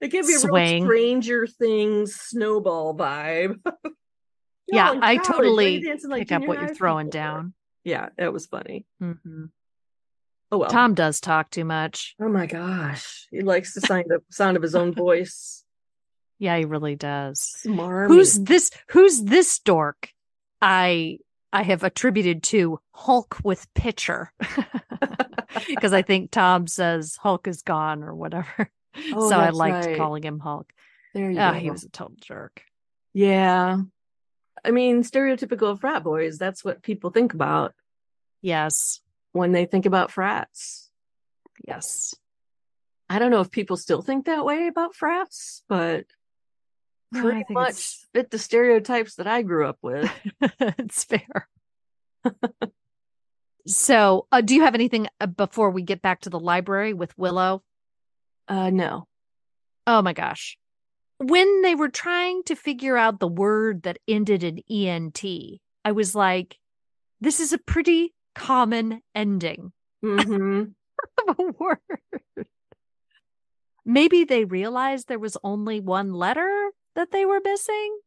[0.00, 3.56] it give me a real stranger things snowball vibe
[4.68, 7.52] Yeah, I college, totally dancing like Pick up what you're throwing down.
[7.84, 9.46] yeah it was funny hmm
[10.50, 12.14] oh well Tom does talk too much.
[12.20, 15.64] oh my gosh he likes the sound of sound of his own voice
[16.38, 17.54] Yeah, he really does.
[17.64, 18.08] Smarmy.
[18.08, 18.72] Who's this?
[18.88, 20.08] Who's this dork?
[20.60, 21.18] I
[21.52, 24.32] I have attributed to Hulk with pitcher
[25.68, 28.70] because I think Tom says Hulk is gone or whatever.
[29.14, 29.96] Oh, so I liked right.
[29.96, 30.70] calling him Hulk.
[31.14, 32.62] there you Oh, go he was a total jerk.
[33.14, 33.78] yeah
[34.62, 37.72] i mean stereotypical frat boys that's what people think about
[38.42, 39.00] Yes,
[39.32, 40.90] when they think about frats
[41.66, 42.14] yes.
[43.08, 46.04] I don't know if people still think that way about frats, but
[47.14, 50.10] pretty think much it's- fit the stereotypes that I grew up with.
[50.60, 51.48] it's fair.
[53.66, 57.16] So, uh, do you have anything uh, before we get back to the library with
[57.16, 57.62] Willow?
[58.48, 59.06] Uh, no.
[59.86, 60.56] Oh my gosh.
[61.18, 65.24] When they were trying to figure out the word that ended in ENT,
[65.84, 66.58] I was like,
[67.20, 70.62] this is a pretty common ending hmm
[71.28, 71.78] of a word.
[73.84, 77.98] maybe they realized there was only one letter that they were missing.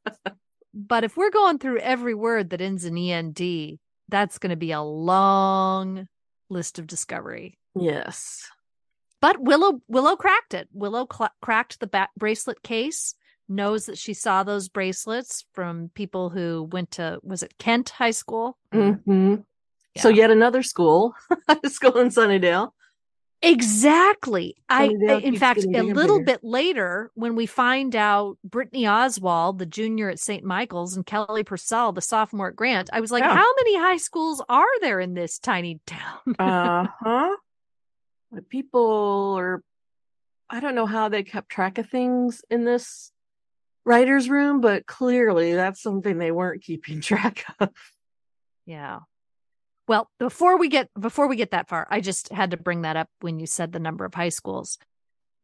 [0.74, 3.78] but if we're going through every word that ends in END,
[4.12, 6.06] that's going to be a long
[6.48, 7.58] list of discovery.
[7.74, 8.46] Yes.
[9.20, 10.68] But Willow Willow cracked it.
[10.72, 13.14] Willow cl- cracked the ba- bracelet case.
[13.48, 18.12] Knows that she saw those bracelets from people who went to was it Kent High
[18.12, 18.58] School?
[18.72, 19.36] hmm
[19.96, 21.14] So yet another school,
[21.66, 22.72] school in Sunnydale.
[23.42, 24.54] Exactly.
[24.68, 26.24] I in fact a little bigger.
[26.38, 30.44] bit later when we find out Brittany Oswald, the junior at St.
[30.44, 33.34] Michael's, and Kelly Purcell, the sophomore at Grant, I was like, Yeah.
[33.34, 36.20] how many high schools are there in this tiny town?
[36.38, 37.36] Uh huh.
[38.48, 39.62] People are,
[40.48, 43.12] I don't know how they kept track of things in this
[43.84, 47.70] writer's room, but clearly that's something they weren't keeping track of.
[48.66, 49.00] Yeah.
[49.88, 52.96] Well, before we get before we get that far, I just had to bring that
[52.96, 54.78] up when you said the number of high schools.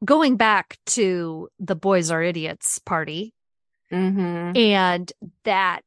[0.05, 3.34] Going back to the boys are idiots party
[3.91, 4.55] Mm-hmm.
[4.57, 5.11] and
[5.45, 5.80] that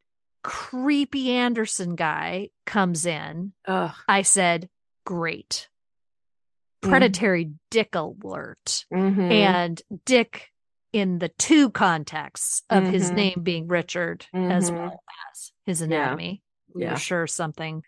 [0.43, 3.93] creepy Anderson guy comes in, Ugh.
[4.08, 4.70] I said,
[5.06, 5.70] "Great.
[6.84, 6.89] Mhm.
[6.89, 9.32] Predatory dick alert." Mhm.
[9.32, 10.52] And Dick
[10.91, 13.16] in the two contexts of his Mhm.
[13.16, 14.76] name being Richard as Mhm.
[14.78, 15.86] well as his Yeah.
[15.86, 16.41] anatomy.
[16.74, 16.91] We Yeah.
[16.93, 17.84] were sure something.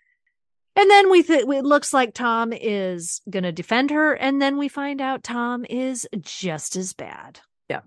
[0.76, 4.14] And then we th- it looks like Tom is going to defend her.
[4.14, 7.40] And then we find out Tom is just as bad.
[7.70, 7.82] Yeah,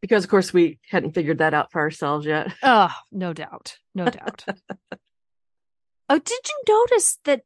[0.00, 2.52] because of course we hadn't figured that out for ourselves yet.
[2.62, 3.78] Oh, no doubt.
[3.94, 4.44] No doubt.
[6.08, 7.42] oh, did you notice that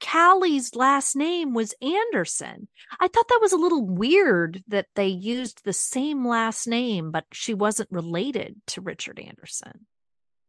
[0.00, 2.66] Callie's last name was Anderson?
[2.98, 7.24] I thought that was a little weird that they used the same last name, but
[7.32, 9.86] she wasn't related to Richard Anderson.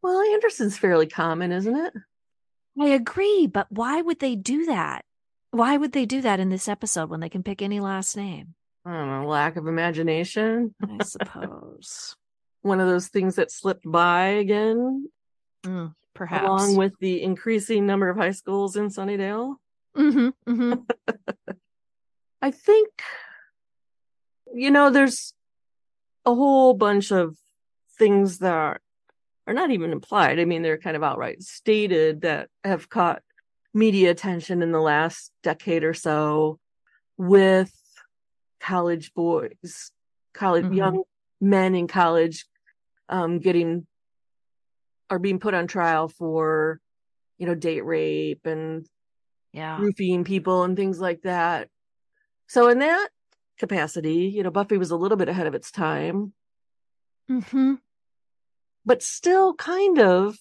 [0.02, 1.94] Well, Anderson's fairly common, isn't it?
[2.80, 5.06] I agree, but why would they do that?
[5.52, 8.56] Why would they do that in this episode when they can pick any last name?
[8.86, 10.74] I don't know, lack of imagination.
[10.82, 12.16] I suppose.
[12.62, 15.10] One of those things that slipped by again,
[15.64, 16.46] Mm, perhaps.
[16.46, 19.56] along with the increasing number of high schools in Sunnydale.
[19.96, 20.74] hmm hmm
[22.42, 22.90] I think,
[24.54, 25.34] you know, there's
[26.26, 27.38] a whole bunch of
[27.98, 28.82] things that
[29.48, 30.40] are, not even implied.
[30.40, 33.22] I mean, they're kind of outright stated that have caught
[33.74, 36.60] media attention in the last decade or so
[37.18, 37.74] with
[38.60, 39.92] college boys,
[40.34, 40.76] college, Mhm.
[40.76, 41.04] young
[41.42, 42.46] men in college,
[43.10, 43.88] um, getting
[45.10, 46.80] are being put on trial for,
[47.38, 48.88] you know, date rape and
[49.54, 49.80] Yeah.
[49.80, 51.70] roofing people and things like that.
[52.48, 53.10] So in that
[53.60, 56.34] capacity, you know, Buffy was a little bit ahead of its time,
[57.28, 57.76] hmm
[58.86, 60.38] but still kind of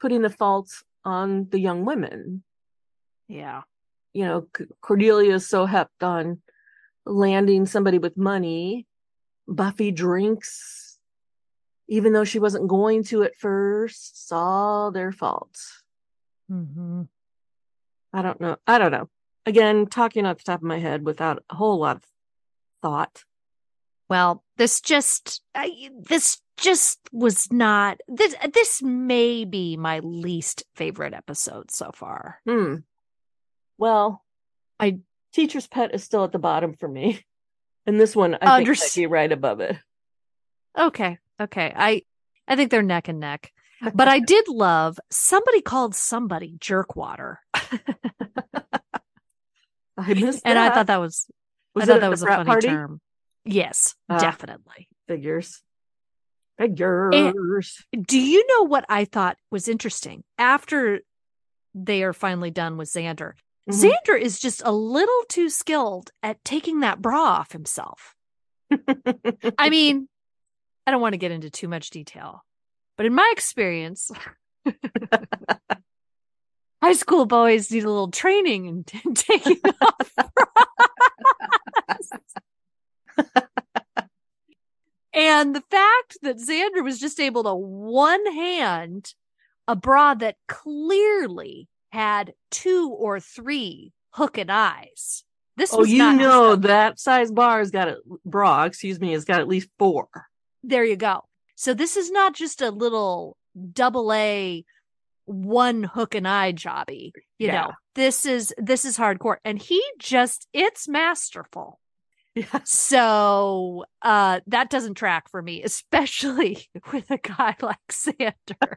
[0.00, 0.70] putting the fault
[1.04, 2.42] on the young women.
[3.28, 3.62] Yeah.
[4.12, 4.48] You know,
[4.80, 6.40] Cordelia is so hepped on
[7.06, 8.86] landing somebody with money.
[9.46, 10.98] Buffy drinks,
[11.88, 14.12] even though she wasn't going to at first.
[14.12, 15.58] It's all their fault.
[16.48, 17.02] hmm
[18.12, 18.56] I don't know.
[18.66, 19.08] I don't know.
[19.46, 22.02] Again, talking off the top of my head without a whole lot of
[22.82, 23.24] thought.
[24.08, 31.14] Well, this just I, this just was not this this may be my least favorite
[31.14, 32.40] episode so far.
[32.46, 32.76] Hmm.
[33.78, 34.22] Well,
[34.78, 34.98] I
[35.32, 37.24] teacher's pet is still at the bottom for me,
[37.86, 39.76] and this one I think might be right above it.
[40.78, 41.18] Okay.
[41.40, 41.72] Okay.
[41.74, 42.02] I
[42.46, 43.52] I think they're neck and neck.
[43.94, 47.36] But I did love somebody called somebody jerkwater.
[49.96, 51.26] I missed And I thought that was
[51.74, 52.68] was I thought that was a funny party?
[52.68, 53.00] term.
[53.44, 54.18] Yes, Ah.
[54.18, 54.88] definitely.
[55.08, 55.62] Figures,
[56.68, 57.84] figures.
[58.06, 60.22] Do you know what I thought was interesting?
[60.38, 61.00] After
[61.74, 63.32] they are finally done with Xander,
[63.68, 63.92] Mhm.
[64.06, 68.14] Xander is just a little too skilled at taking that bra off himself.
[69.58, 70.08] I mean,
[70.86, 72.44] I don't want to get into too much detail,
[72.96, 74.10] but in my experience,
[76.82, 80.14] high school boys need a little training in in taking off.
[85.12, 89.14] And the fact that Xander was just able to one hand
[89.66, 95.24] a bra that clearly had two or three hook and eyes.
[95.56, 98.64] This oh, was you know that size bar has got a bra.
[98.64, 100.08] Excuse me, has got at least four.
[100.62, 101.24] there you go.
[101.56, 103.36] So this is not just a little
[103.72, 104.64] double A
[105.26, 107.12] one hook and eye jobby.
[107.38, 107.60] You Yeah.
[107.62, 109.36] know, this is this is hardcore.
[109.44, 111.79] And he just it's masterful.
[112.64, 118.76] So uh that doesn't track for me, especially with a guy like Xander.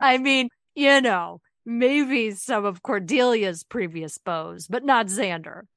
[0.00, 5.62] I mean, you know, maybe some of Cordelia's previous beaus, but not Xander.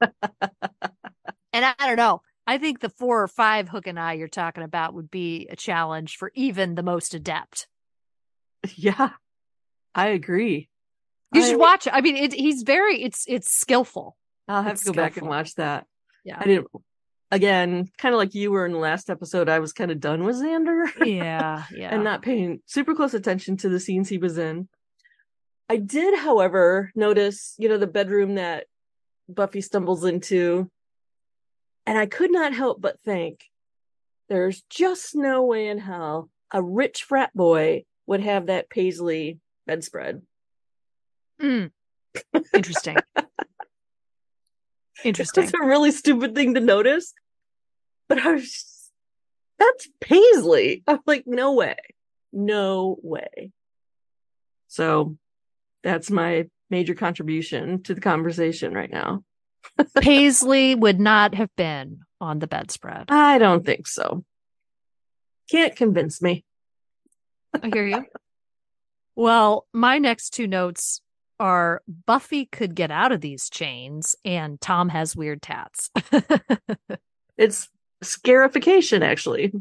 [1.54, 2.22] And I, I don't know.
[2.46, 5.56] I think the four or five hook and eye you're talking about would be a
[5.56, 7.68] challenge for even the most adept.
[8.74, 9.10] Yeah,
[9.94, 10.70] I agree.
[11.34, 11.92] You I- should watch it.
[11.92, 14.16] I mean, it, he's very it's it's skillful.
[14.48, 15.86] I'll have It's to go back and watch that.
[16.24, 16.38] Yeah.
[16.40, 16.68] I didn't.
[17.32, 20.22] Again, kind of like you were in the last episode, I was kind of done
[20.24, 21.94] with Xander Yeah, yeah.
[21.94, 24.68] and not paying super close attention to the scenes he was in.
[25.68, 28.66] I did, however, notice, you know, the bedroom that
[29.30, 30.70] Buffy stumbles into,
[31.86, 33.44] and I could not help but think
[34.28, 40.20] there's just no way in hell a rich frat boy would have that paisley bedspread.
[41.40, 41.70] Mm.
[42.54, 42.96] Interesting.
[45.04, 45.44] Interesting.
[45.44, 47.12] That's a really stupid thing to notice.
[48.08, 48.90] But I was just,
[49.58, 50.82] that's Paisley.
[50.86, 51.76] I'm like, no way.
[52.32, 53.52] No way.
[54.68, 55.16] So
[55.82, 59.22] that's my major contribution to the conversation right now.
[60.00, 63.06] Paisley would not have been on the bedspread.
[63.10, 64.24] I don't think so.
[65.50, 66.44] Can't convince me.
[67.54, 68.04] I hear you.
[69.14, 71.02] Well, my next two notes
[71.40, 75.90] are Buffy could get out of these chains and Tom has weird tats.
[77.38, 77.68] It's
[78.02, 79.52] scarification, actually.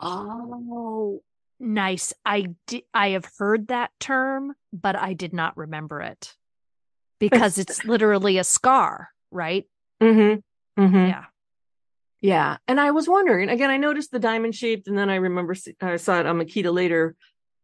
[0.00, 1.22] oh,
[1.58, 2.12] nice.
[2.24, 6.34] I di- I have heard that term, but I did not remember it
[7.18, 9.64] because it's literally a scar, right?
[10.02, 10.82] Mm-hmm.
[10.82, 11.06] Mm-hmm.
[11.06, 11.24] Yeah.
[12.20, 12.56] Yeah.
[12.68, 15.96] And I was wondering again, I noticed the diamond shaped and then I remember I
[15.96, 17.14] saw it on Machida later,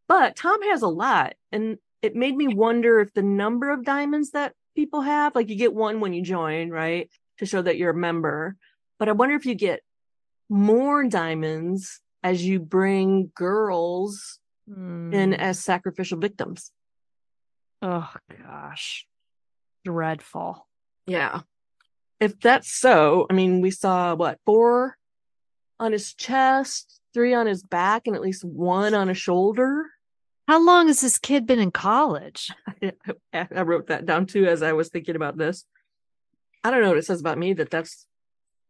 [0.08, 1.34] but Tom has a lot.
[1.52, 5.56] And it made me wonder if the number of diamonds that people have, like you
[5.56, 7.08] get one when you join, right?
[7.38, 8.56] To show that you're a member.
[8.98, 9.80] But I wonder if you get
[10.48, 15.38] more diamonds as you bring girls in Mm.
[15.38, 16.70] as sacrificial victims.
[17.80, 18.12] Oh
[18.46, 19.06] gosh.
[19.84, 20.66] Dreadful.
[21.06, 21.40] Yeah.
[22.20, 24.96] If that's so, I mean, we saw what, four
[25.80, 29.86] on his chest, three on his back, and at least one on his shoulder.
[30.48, 32.50] How long has this kid been in college?
[33.32, 35.64] I, I wrote that down too as I was thinking about this.
[36.64, 38.06] I don't know what it says about me that that's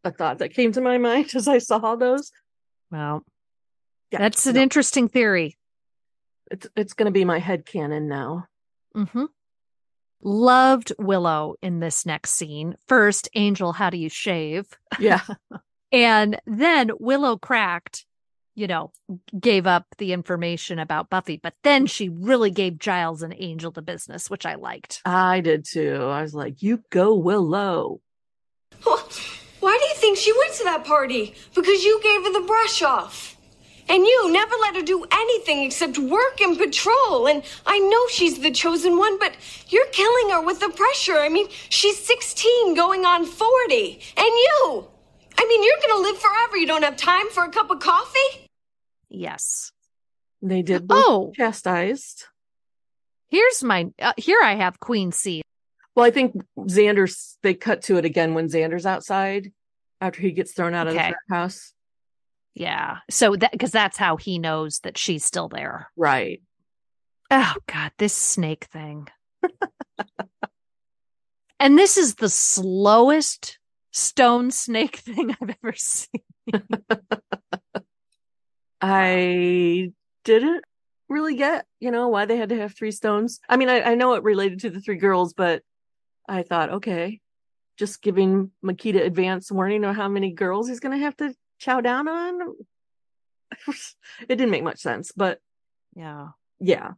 [0.05, 2.31] a thought that came to my mind as I saw those.
[2.91, 3.25] Well,
[4.11, 5.57] Yeah, that's an no, interesting theory.
[6.51, 8.47] it's it's going to be my head canon now.
[8.95, 9.25] Mm-hmm.
[10.25, 12.77] Loved Willow in this next scene.
[12.87, 14.67] First, Angel, how do you shave?
[15.01, 15.21] Yeah,
[15.93, 18.07] And then Willow cracked,
[18.55, 18.93] you know,
[19.39, 23.83] gave up the information about Buffy, but then she really gave Giles and Angel the
[23.83, 25.01] business, which I liked.
[25.05, 25.97] I did too.
[26.03, 28.01] I was like, "You go, Willow."
[28.83, 31.35] Why do you think she went to that party?
[31.55, 33.37] Because you gave her the brush off.
[33.89, 37.27] And you never let her do anything except work and patrol.
[37.27, 39.35] And I know she's the chosen one, but
[39.69, 41.19] you're killing her with the pressure.
[41.19, 44.01] I mean, she's 16 going on 40.
[44.17, 44.89] And you!
[45.39, 46.57] I mean, you're gonna live forever.
[46.57, 48.42] You don't have time for a cup of coffee?
[49.13, 49.73] Yes.
[50.41, 52.25] They did Oh, chastised.
[53.31, 55.43] here's my, uh, here I have Queen C.
[55.95, 59.53] Well, I think Xander's they cut to it again when Xander's outside
[60.01, 61.75] after he gets thrown out of the house.
[62.55, 62.99] Yeah.
[63.11, 65.89] So that, because that's how he knows that she's still there.
[65.97, 66.43] Right.
[67.31, 69.09] Oh God, this snake thing.
[71.61, 73.59] and this is the slowest
[73.91, 76.23] stone snake thing I've ever seen.
[78.83, 79.93] I
[80.25, 80.65] didn't
[81.09, 83.41] really get, you know, why they had to have three stones.
[83.49, 85.63] I mean, I, I know it related to the three girls, but
[86.29, 87.21] I thought, okay,
[87.77, 91.81] just giving Machida advance warning of how many girls he's going to have to chow
[91.81, 92.55] down on.
[93.69, 95.39] it didn't make much sense, but
[95.95, 96.29] Yeah.
[96.61, 96.93] yeah.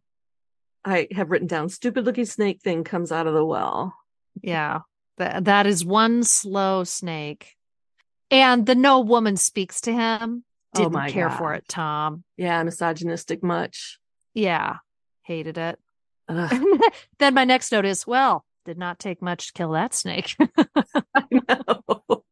[0.86, 3.94] I have written down stupid looking snake thing comes out of the well.
[4.42, 4.80] Yeah.
[5.16, 7.56] That that is one slow snake.
[8.30, 10.44] And the no woman speaks to him.
[10.74, 12.24] Oh Didn't my care for it, Tom.
[12.36, 13.98] Yeah, misogynistic much.
[14.34, 14.76] Yeah.
[15.22, 15.78] Hated it.
[17.18, 20.36] Then my next note is, well, did not take much to kill that snake.
[21.14, 22.24] I know.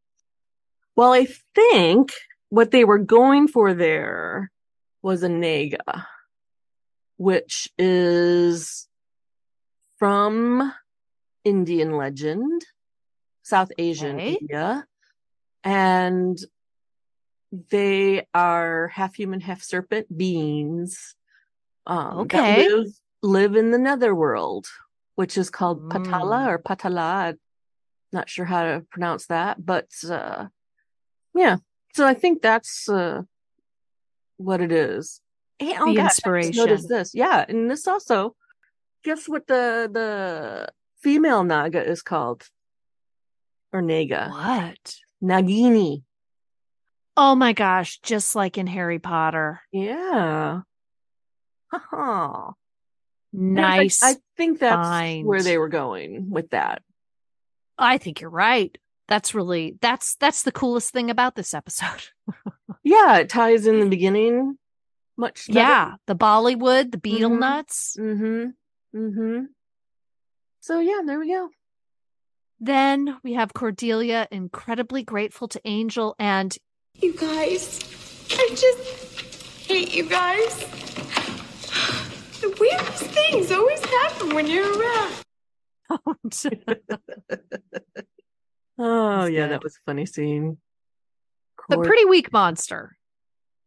[0.97, 2.11] Well, I think
[2.49, 4.51] what they were going for there
[5.03, 6.07] was a naga,
[7.17, 8.89] which is
[9.99, 10.73] from
[11.45, 12.63] Indian legend,
[13.43, 14.39] South Asian Okay.
[14.41, 14.87] India,
[15.65, 16.39] and
[17.71, 21.15] they are half human, half serpent beings.
[21.87, 22.69] Um, Okay.
[22.69, 22.87] live,
[23.23, 24.67] live in the netherworld,
[25.17, 26.49] which is called Patala Mm.
[26.49, 27.37] or Patala.
[28.13, 30.47] Not sure how to pronounce that, but uh,
[31.35, 31.57] yeah.
[31.95, 33.23] So I think that's uh,
[34.37, 35.21] what it is.
[35.61, 36.57] And, oh The just inspiration.
[36.57, 38.35] Notice this, yeah, and this also.
[39.05, 40.69] Guess what the the
[41.03, 42.49] female naga is called?
[43.73, 44.29] or Naga.
[44.29, 44.95] What?
[45.23, 46.03] Nagini.
[47.17, 49.61] Oh my gosh, just like in Harry Potter.
[49.73, 50.61] Yeah.
[53.33, 54.03] Nice.
[54.03, 55.27] I think that's find.
[55.27, 56.83] where they were going with that.
[57.79, 58.77] I think you're right.
[59.09, 62.05] That's really that's that's the coolest thing about this episode.
[62.85, 64.59] Yeah, it ties in the beginning
[65.17, 65.59] much better.
[65.61, 67.39] yeah, the Bollywood, the betel Mhm.
[67.39, 67.97] nuts.
[67.99, 68.99] Mm-hmm.
[68.99, 69.45] Mm-hmm.
[70.61, 71.49] So yeah, there we go.
[72.59, 76.57] Then we have Cordelia incredibly grateful to Angel and
[77.01, 77.81] You guys,
[78.31, 80.59] I just hate you guys.
[82.41, 85.13] The weirdest things always happen when you're around.
[88.79, 90.57] Oh He's yeah, that was a funny scene.
[91.69, 92.97] but Cord- pretty weak monster.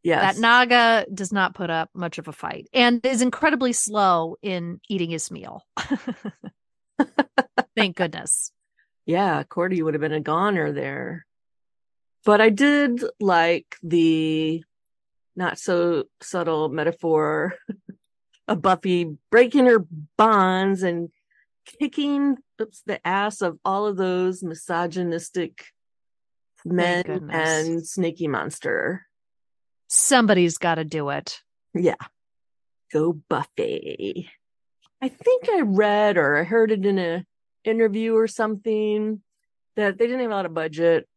[0.04, 0.36] yes.
[0.36, 4.82] That Naga does not put up much of a fight and is incredibly slow in
[4.90, 5.62] eating his meal.
[7.78, 8.52] Thank goodness.
[9.08, 11.28] Yeah, Cordy would have been a goner there.
[12.26, 14.64] But I did like the
[15.36, 17.56] not so subtle metaphor
[18.48, 19.86] of Buffy breaking her
[20.18, 21.10] bonds and
[21.66, 25.66] kicking oops, the ass of all of those misogynistic
[26.66, 29.06] men and Snaky Monster.
[29.88, 31.42] Somebody's got to do it.
[31.76, 31.96] Yeah.
[32.92, 34.30] Go Buffy.
[35.02, 37.26] I think I read or I heard it in a
[37.64, 39.22] interview or something
[39.76, 41.08] that they didn't have a lot of budget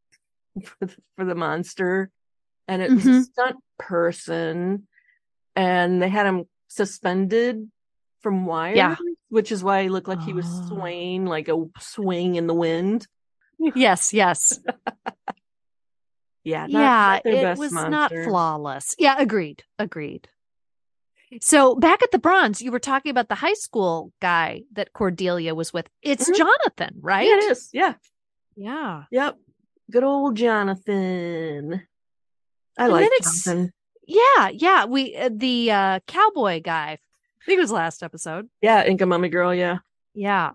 [0.66, 2.10] for the, for the monster
[2.66, 4.86] and it was a stunt person
[5.56, 7.70] and they had him suspended
[8.20, 8.96] from wires, Yeah.
[9.28, 10.66] which is why he looked like he was Oh.
[10.68, 13.06] swaying like a swing in the wind.
[13.58, 14.58] Yes, yes.
[16.44, 16.66] Yeah.
[16.66, 18.94] not- yeah, not it was not flawless.
[18.98, 19.64] Yeah, agreed.
[19.78, 20.28] Agreed.
[21.42, 25.54] So back at the bronze, you were talking about the high school guy that Cordelia
[25.54, 25.86] was with.
[26.02, 26.36] It's Mhm.
[26.36, 27.26] Jonathan, right?
[27.28, 27.68] Yeah, it is.
[27.72, 27.94] Yeah.
[28.56, 29.04] Yeah.
[29.10, 29.38] Yep.
[29.90, 31.82] Good old Jonathan.
[32.78, 33.72] I And like Jonathan.
[34.06, 34.84] Yeah, yeah.
[34.84, 36.98] We uh, the uh cowboy guy.
[37.40, 38.48] I think it was last episode.
[38.60, 39.54] Yeah, Inca Mummy Girl.
[39.54, 39.78] Yeah.
[40.14, 40.50] Yeah.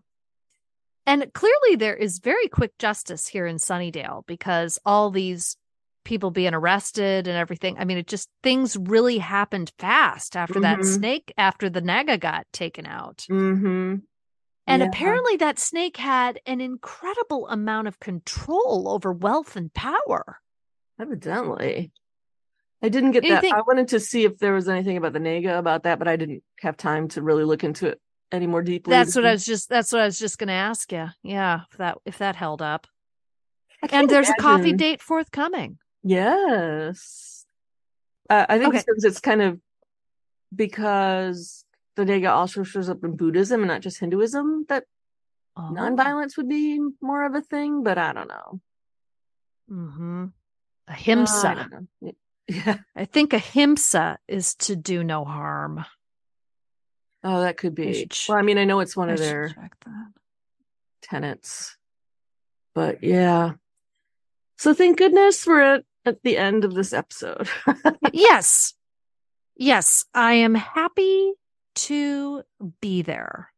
[1.06, 5.58] And clearly there is very quick justice here in Sunnydale because all these
[6.06, 7.78] people being arrested and everything.
[7.78, 10.86] I mean, it just things really happened fast after that Mhm.
[10.86, 13.26] snake, after the Naga got taken out.
[13.30, 13.96] Mm-hmm.
[14.66, 14.88] And Yeah.
[14.88, 20.40] apparently that snake had an incredible amount of control over wealth and power.
[21.00, 21.92] Evidently.
[22.82, 23.58] I didn't get Anything- that.
[23.58, 26.16] I wanted to see if there was anything about the Naga about that, but I
[26.16, 28.02] didn't have time to really look into it
[28.32, 28.92] any more deeply.
[28.92, 31.08] That's what I was just that's what I was just going to ask you.
[31.24, 32.88] Yeah, if that if that held up.
[33.92, 35.78] And there's a coffee date forthcoming.
[36.04, 37.46] Yes.
[38.30, 38.78] Uh, I think Okay.
[38.78, 39.60] it's because it's kind of
[40.56, 41.66] because
[41.96, 44.86] the Naga also shows up in Buddhism and not just Hinduism that
[45.56, 45.70] Oh.
[45.72, 48.60] nonviolence would be more of a thing, but I don't know.
[49.70, 50.26] Mm-hmm.
[50.88, 50.96] A Uh,
[52.04, 52.12] I.
[52.48, 52.78] Yeah.
[52.96, 55.86] I think ahimsa is to do no harm.
[57.24, 58.06] Oh, that could be.
[58.08, 59.56] ch- Well, I mean, I know it's one I of their
[61.02, 61.78] tenets,
[62.76, 63.54] but yeah.
[64.58, 67.48] So thank goodness we're at, at the end of this episode.
[68.12, 68.74] yes.
[69.56, 71.34] Yes, I am happy
[71.76, 72.44] to
[72.82, 73.50] be there.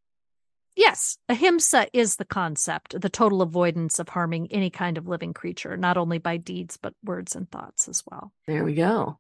[0.76, 5.78] Yes, ahimsa is the concept, the total avoidance of harming any kind of living creature,
[5.78, 8.34] not only by deeds, but words and thoughts as well.
[8.46, 9.18] there we go.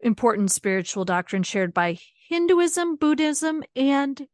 [0.00, 1.98] Important spiritual doctrine shared by
[2.28, 4.28] Hinduism, Buddhism, and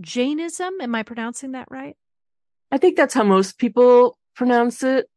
[0.00, 0.74] Jainism.
[0.80, 1.96] Am I pronouncing that right?
[2.72, 5.10] I think that's how most people pronounce it,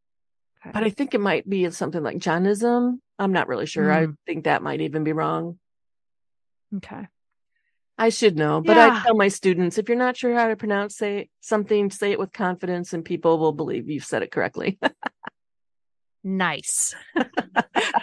[0.59, 0.71] Okay.
[0.73, 3.01] but I think it might be something like Jainism.
[3.17, 3.89] I'm not really sure.
[3.91, 4.15] I Mm.
[4.25, 5.57] think that might even be wrong.
[6.75, 7.07] Okay.
[8.01, 8.99] I should know, but Yeah.
[8.99, 12.17] I tell my students if you're not sure how to pronounce say something, say it
[12.19, 14.79] with confidence, and people will believe you've said it correctly.
[16.23, 16.93] Nice.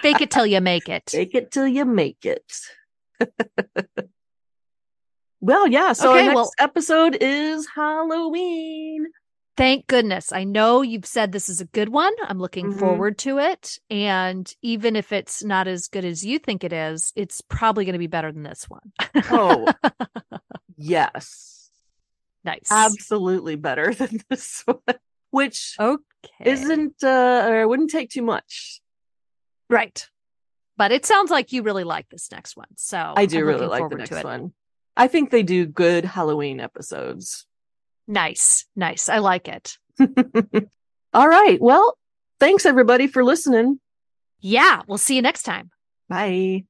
[0.03, 1.07] Fake it till you make it.
[1.07, 2.42] Take it till you make it.
[5.40, 5.92] well, yeah.
[5.92, 9.07] So Okay, our next well- episode is Halloween.
[9.59, 10.31] Thank goodness.
[10.33, 12.13] I know you've said this is a good one.
[12.23, 12.79] I'm looking Mhm.
[12.79, 13.81] forward to it.
[13.91, 17.95] And even if it's not as good as you think it is, it's probably going
[17.95, 18.93] to be better than this one.
[19.33, 19.67] Oh,
[20.77, 21.71] yes,
[22.45, 22.69] nice.
[22.71, 24.79] absolutely better than this one,
[25.33, 26.05] which okay.
[26.45, 28.81] isn't uh, or wouldn't take too much.
[29.69, 30.09] right.
[30.77, 32.69] But it sounds like you really like this next one.
[32.77, 34.53] So I do I'm really like the next one.
[34.97, 37.47] I think they do good Halloween episodes.
[38.09, 38.65] Nice.
[38.75, 39.09] Nice.
[39.11, 39.77] I like it.
[41.15, 41.61] All right.
[41.61, 41.97] Well,
[42.41, 43.79] thanks everybody for listening.
[44.41, 44.83] Yeah.
[44.89, 45.71] We'll see you next time.
[46.09, 46.65] Bye.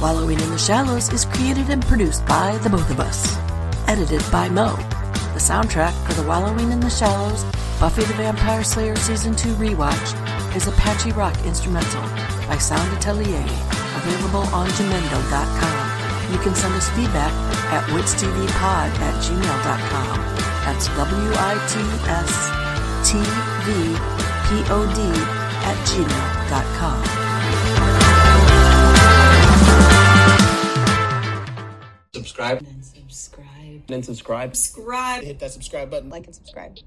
[0.00, 3.36] Wallowing in the The Shallows is created and produced by the both of us.
[3.88, 4.74] Edited by Mo.
[5.32, 7.44] The soundtrack for The Wallowing in the Shallows,
[7.78, 12.02] Buffy the Vampire Slayer Season 2 Rewatch is Apache Rock Instrumental
[12.46, 13.44] by Sound Atelier,
[13.96, 16.32] available on Jamendo.com.
[16.32, 17.32] You can send us feedback
[17.72, 20.18] at witstvpod at gmail.com.
[20.64, 22.32] That's W-I-T-S
[23.10, 25.00] T-V-P-O-D
[25.64, 26.98] at gmail.com.
[32.14, 32.58] Subscribe.
[32.66, 33.90] And subscribe.
[33.90, 34.56] And subscribe.
[34.56, 35.24] Subscribe.
[35.24, 36.10] Hit that subscribe button.
[36.10, 36.78] Like and subscribe.